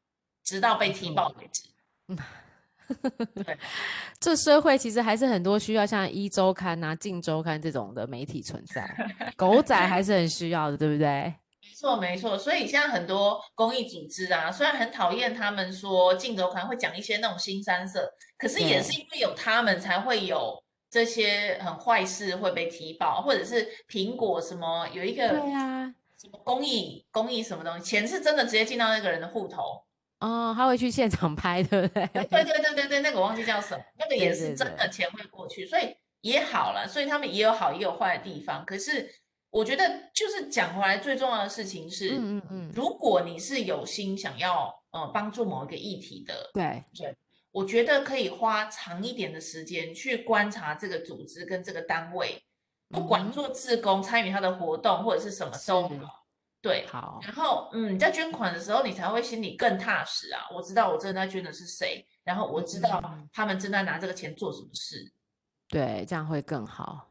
[0.43, 1.72] 直到被踢爆为止。
[4.21, 8.89] 这社会其实还是很多需要像一周刊啊、镜周刊这种的媒体存在，
[9.37, 11.35] 狗仔还是很需要的，对不对？
[11.63, 12.39] 没错，没错。
[12.39, 25.87] 所以现在很多公益组织啊，虽然很讨厌他们说镜周刊会讲一些那种新三色，可是也是因为有他们才会有这些很坏事会被提报，或者是苹果什么有一个对啊，
[26.21, 29.83] 什么公益公益什么东西，钱是真的直接进到那个人的户头。
[30.23, 32.07] 哦，他会去现场拍，对不对？
[32.13, 38.65] 对对对对对，那个我忘记叫什么，那个也是真的钱会过去，对对对，所以也好了，所以他们也有好也有坏的地方。
[38.65, 39.13] 可是
[39.51, 47.17] 我觉得，就是讲回来最重要的事情是，嗯嗯嗯，如果你是有心想要呃帮助某一个议题的，对对，
[47.51, 52.41] 我觉得可以花长一点的时间去观察这个组织跟这个单位，
[52.91, 56.22] 不管做志工参与他的活动或者是什么都好。
[56.63, 57.19] 对，好。
[57.25, 60.47] 然后，嗯，你在捐款的时候，你才会心里更踏实啊。
[60.55, 63.03] 我知道我正在捐的是谁，然后我知道
[63.33, 65.13] 他们正在拿这个钱做什么事。
[65.69, 67.11] 对，这样会更好。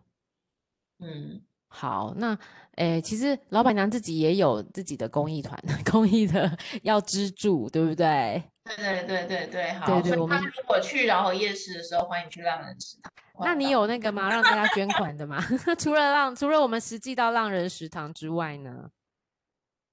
[1.00, 2.14] 嗯，好。
[2.16, 2.38] 那，
[2.78, 8.42] 诶，其实老板娘自己也有自己的公益团， 公益的要资助，对不对？
[8.64, 9.86] 对对对对对，好。
[10.00, 13.12] 对对，我们如果去饶河夜市的时候，欢迎去浪人食堂。
[13.44, 14.30] 那你有那个吗？
[14.30, 15.44] 让大家捐款的吗？
[15.78, 18.90] 除了让，除了我们实际到浪人食堂之外呢？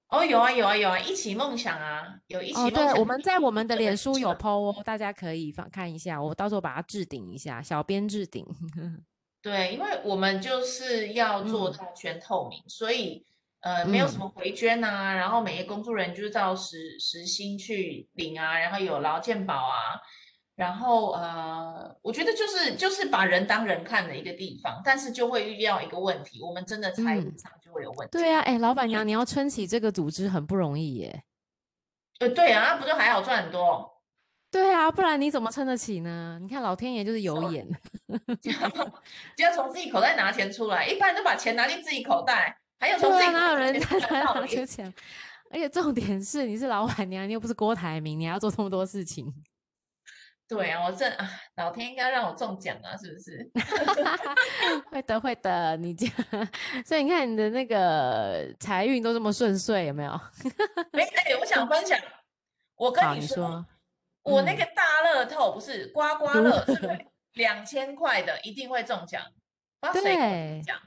[0.09, 2.83] 哦，有啊，有啊，有啊，一起梦想啊，有一起梦想。
[2.87, 8.45] 哦，对，我们在我们的脸书有 po 哦，大家可以放看一下，我到时候把它置顶一下，小编置顶。
[9.41, 13.23] 对，因为我们就是要做到全透明，嗯、所以
[13.61, 19.95] 呃，没有什么回捐啊，嗯、然后每个工作人员就是照实实薪去领啊，然后有劳健保啊，
[20.59, 28.09] 然后呃，我觉得就是就是把人当人看的一个地方，但是就会遇到一个问题，我们真的财务上就会有问题。
[28.11, 31.23] 嗯、对呀、啊，哎，老板娘，你要撑起这个组织很不容易耶。
[32.19, 33.89] 呃，对啊，那不就还好赚很多？
[34.51, 36.37] 对啊，不然你怎么撑得起呢？
[36.41, 37.65] 你看老天爷就是有眼，
[38.43, 38.51] 就
[39.45, 44.93] 要从自己口袋拿钱出来，一般都把钱拿进自己口袋，还有从自己口袋哪有人拿出钱？
[45.51, 49.33] 而且重点是你是老板娘，你又不是郭台铭，你还要做这么多事情。
[50.49, 53.51] 对啊，我这啊，老天应该让我中奖啊，是不是？
[54.89, 56.47] 会的，会的，你这样，
[56.83, 60.11] 所以你看你的那个财运都这么顺遂，有没有？
[60.93, 61.99] 哎哎，我想分享，
[62.75, 63.65] 我跟你说，你说
[64.23, 66.65] 我那个大乐透不是刮刮乐，
[67.33, 69.21] 两千块的一定会中奖，
[69.79, 70.79] 不知道谁跟讲。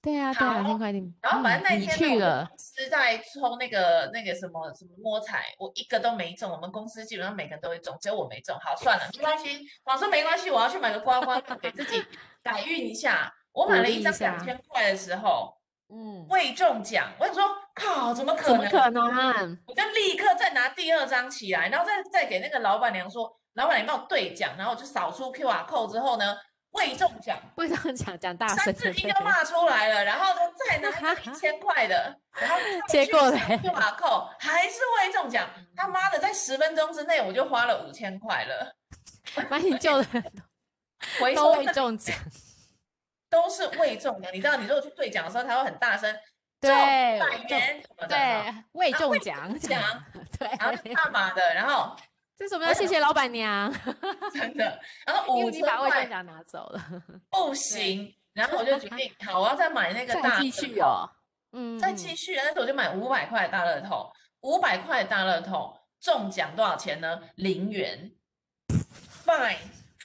[0.00, 1.12] 对啊，对啊，两千块定。
[1.20, 6.50] 然后反正那天去了，公司在抽那个那个什么什么摸彩，我一个都没中。
[6.50, 8.56] 我们公司基本上每个人都会中，只有我没中。
[8.60, 9.60] 好，算了，没关系。
[9.84, 12.04] 我说没关系，我要去买个刮刮乐给自己
[12.42, 13.32] 改运一下。
[13.52, 15.52] 我买了一张两千块的时候，
[15.88, 17.12] 嗯，未中奖。
[17.18, 17.44] 我想说，
[17.74, 18.70] 靠，怎么可能？
[18.70, 19.58] 怎么可能？
[19.66, 26.36] 我就立刻再拿第二张起来，然后再再给那个老板娘说，老板娘帮我兑奖，然后我就扫出 QR code 之后呢。
[26.72, 32.56] 未中奖，未中奖，讲大声，三字经都骂出来了，然后就再拿一千块的，然后
[32.88, 33.38] 结果呢？
[33.62, 35.48] 就把扣，还是未中奖。
[35.74, 38.76] 他妈的，在十分钟之内我就花了五千块了，
[39.48, 40.08] 把你救的
[41.18, 42.16] 回收未中奖，
[43.30, 44.30] 都是未中奖。
[44.32, 46.14] 你知道，你如果去兑奖的时候，他会很大声，
[46.60, 49.82] 对，百元什么的，对，未中奖奖，
[50.38, 51.96] 对，然后大码的，然后。
[52.38, 53.72] 这是我们要谢谢老板娘，
[54.32, 54.80] 真的。
[55.04, 56.80] 然后五千块未中奖拿走了，
[57.30, 58.14] 不行。
[58.32, 61.10] 然后我就决定，好，我要再买那个大继续哦，
[61.50, 62.36] 嗯，再继续。
[62.36, 64.08] 那时候我就买五百块的大乐透，
[64.42, 67.20] 五百块的大乐透中奖多少钱呢？
[67.34, 68.12] 零元。
[69.26, 69.56] Fine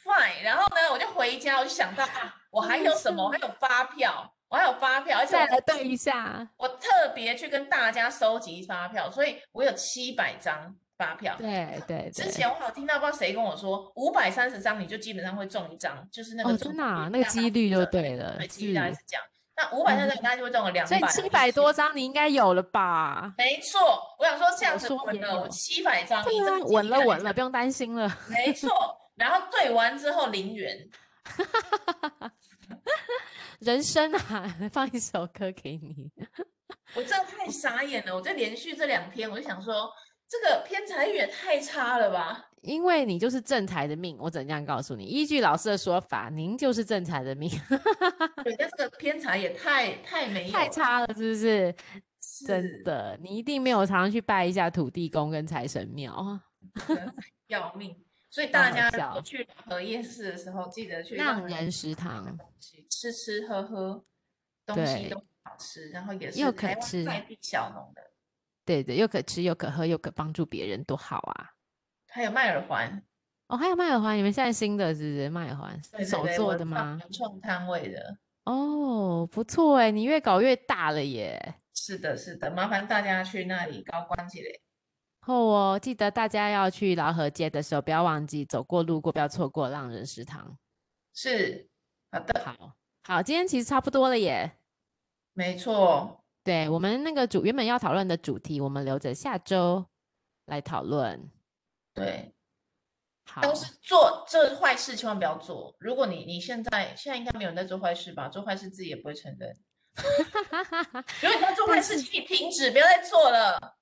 [0.04, 0.42] fine。
[0.44, 3.26] 然后呢，我就回家，我就想到啊，我还有什么？
[3.26, 6.50] 我还有发票，我还有发票，而且再来对一下。
[6.58, 10.76] 我特别去跟大家收集发票，所以我有七百张。
[10.98, 19.24] 发票，对 对，之前我好听到不知道谁跟我说，五百三十张你就基本上会中一张，就是那个真的那个几率就对了，对，几率大概是这样。
[19.56, 23.34] 那五百三十张应该就会中了两百，所以七百多张你应该有了吧？
[23.38, 28.12] 没错，我想说这样子稳了，我七百张，你这稳了稳了，不用担心了。
[28.28, 28.70] 没错，
[29.16, 30.90] 然后兑完之后零元，
[33.60, 36.12] 人生啊， 放一首歌给你，
[36.96, 39.92] 我真的太傻眼了，我就连续这两天我就想说。
[40.34, 42.50] 这个偏财运也太差了吧！
[42.62, 45.04] 因为你就是正财的命，我怎样告诉你？
[45.04, 47.52] 依据老师的说法，您就是正财的命。
[48.44, 51.76] 对，但这个偏财也太太没有太差了，是不是？
[52.20, 56.40] 是真的，你一定没有常常去拜一下土地公跟财神庙，
[57.48, 57.96] 要命！
[58.30, 58.90] 所以大家
[59.22, 62.36] 去和夜市的时候，记得去浪人食堂
[62.90, 64.04] 吃吃喝喝，
[64.66, 68.02] 东西都好吃，然后也是又可吃在地小农的。
[68.66, 71.52] 对对，又可吃又可喝又可帮助别人，多好啊！
[72.08, 73.04] 还有麦耳环
[73.48, 75.82] 哦，还有麦耳环，你们现在新的是不是麦耳环？
[75.92, 76.98] 对对对，手做的吗？
[77.00, 81.56] 原创摊位的哦，不错哎，你越搞越大了耶！
[81.74, 84.50] 是的，是的，麻烦大家去那里高关起来。
[85.20, 90.58] 后哦，记得大家要去劳合街的时候，不要忘记走过路过，不要错过浪人食堂。
[91.14, 91.68] 是，
[92.12, 94.52] 好的，好，好，今天其实差不多了耶。
[95.34, 96.23] 没错。
[96.44, 99.86] 对，我们那个主原本要讨论的主题，我们留着下周
[100.48, 101.32] 来讨论。
[101.94, 102.34] 对，
[103.26, 103.42] 好。
[103.42, 105.74] 但是做这坏事千万不要做。
[105.80, 108.28] 如果你你现在现在应该没有人在做坏事吧？
[108.28, 109.56] 做坏事自己也不会承认。
[111.22, 113.78] 如果你在做坏事， 请你停止，不要再做了。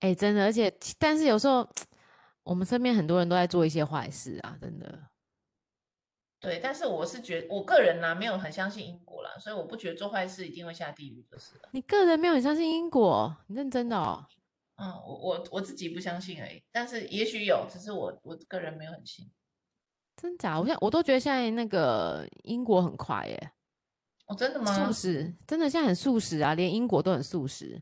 [0.00, 1.68] 哎，真的，而且但是有时候
[2.42, 4.98] 我们身边很多人都在做一些坏事啊，真的。
[6.42, 11.68] 对，但是我是觉得，我个人呢、啊、没有很相信因果啦，所以我不觉得做坏事一定会下地狱就是了。
[11.70, 14.26] 你个人没有很相信因果，你认真的哦？
[14.74, 19.30] 嗯，我我我自己不相信而已，但是也许有，只是我我个人没有很信。
[20.16, 20.58] 真假？
[20.58, 23.52] 我现我都觉得现在那个因果很快耶。
[24.26, 24.86] 哦，真的吗？
[24.86, 27.80] 素食，真的现在很素食啊，连因果都很素食。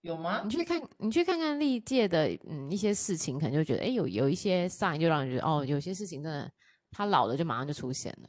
[0.00, 0.42] 有吗？
[0.42, 6.50] 你去看，你去看看历届的嗯一些事情，可能就觉得哎有有一些 sign 就让人觉得哦，有些事情真的。
[6.90, 8.28] 他老了就马上就出现了，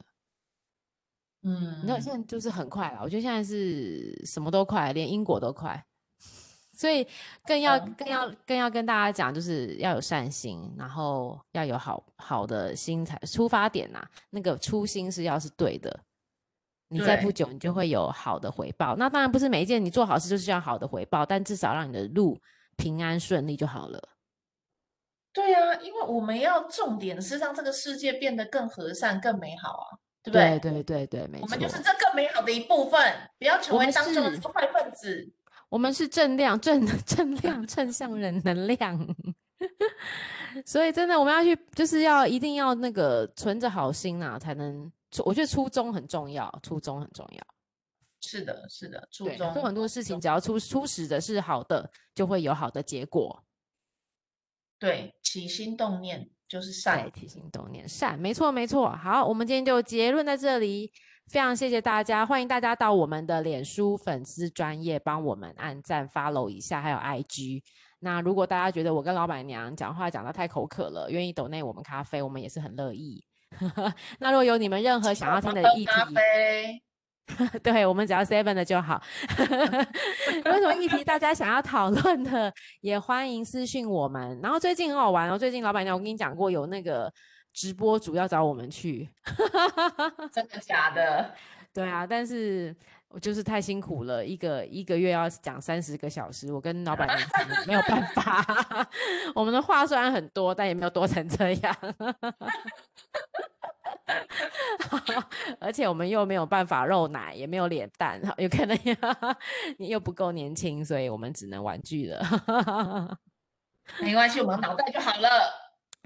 [1.42, 3.00] 嗯，你知道现在就是很快了。
[3.02, 5.82] 我觉得现在是什么都快，连因果都快，
[6.76, 7.06] 所以
[7.44, 16.00] 更要更要更要跟大家讲，就是要有善心，然后要有好好的心才出发点呐、啊，那个初心是要是对的，
[16.88, 18.96] 你在不久你就会有好的回报。
[18.96, 22.38] 那当然不是每一件你做好事就是要好的回报，但至少让你的路
[22.76, 24.08] 平安顺利就好了。
[25.38, 29.86] 对啊，因为我们要重点是让这个世界变得更和善、更美好啊，
[30.22, 30.58] 对不对？
[30.58, 31.44] 对对对对，没错。
[31.44, 33.00] 我们就是这更美好的一部分，
[33.38, 35.30] 不要成为当中的坏分子。
[35.68, 38.98] 我们是正量、正 正量、正向人能量。
[40.66, 44.90] 所以真的，我们要去，就是要一定要那个存着好心啊，才能。
[45.24, 47.42] 我觉得初衷很重要，初衷很重要。
[48.20, 49.54] 是的，是的，初衷。
[49.54, 53.42] 做很多事情，只要初初始的是好的，就会有好的结果。
[54.78, 57.10] 对，起心动念就是善。
[57.12, 58.90] 起心动念善，没错没错。
[58.90, 60.92] 好，我们今天就结论在这里。
[61.28, 67.62] 非常谢谢大家，欢迎大家到我们的脸书粉丝专页帮我们按赞 follow 一下，还有 IG。
[67.98, 73.22] 那如果大家觉得我跟老板娘讲话讲得太口渴了，愿意抖内我们咖啡，我们也是很乐意。
[74.20, 75.92] 那如果有你们任何想要听的议题，
[77.62, 79.00] 对，我们只要 seven 的就好。
[79.38, 84.38] 有什么议题大家想要讨论的，也欢迎私信我们。
[84.42, 87.12] 然后最近很好玩哦，最近老板娘我跟你讲过，有那个
[87.52, 89.08] 直播主要找我们去，
[90.32, 91.34] 真的假的？
[91.74, 92.74] 对啊，但是
[93.08, 97.28] 我就是太辛苦了，一个一个月要讲三十个小时，我跟老板娘
[97.66, 98.44] 没有办法。
[99.34, 101.76] 我们的话虽然很多，但也没有多成这样。
[105.60, 108.78] 而且我们又没有办法肉奶，也没有脸蛋，有可能
[109.78, 113.18] 你又不够年轻，所以我们只能玩具了。
[114.00, 115.28] 没关系，我们脑袋就好了。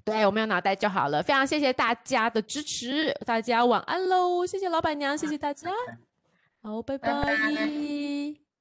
[0.04, 1.22] 对，我们有脑袋就好了。
[1.22, 4.44] 非常谢谢大家的支持，大家晚安喽！
[4.44, 5.70] 谢谢老板娘，谢谢大家。
[6.60, 7.12] 好，拜拜。
[7.22, 8.51] 拜拜。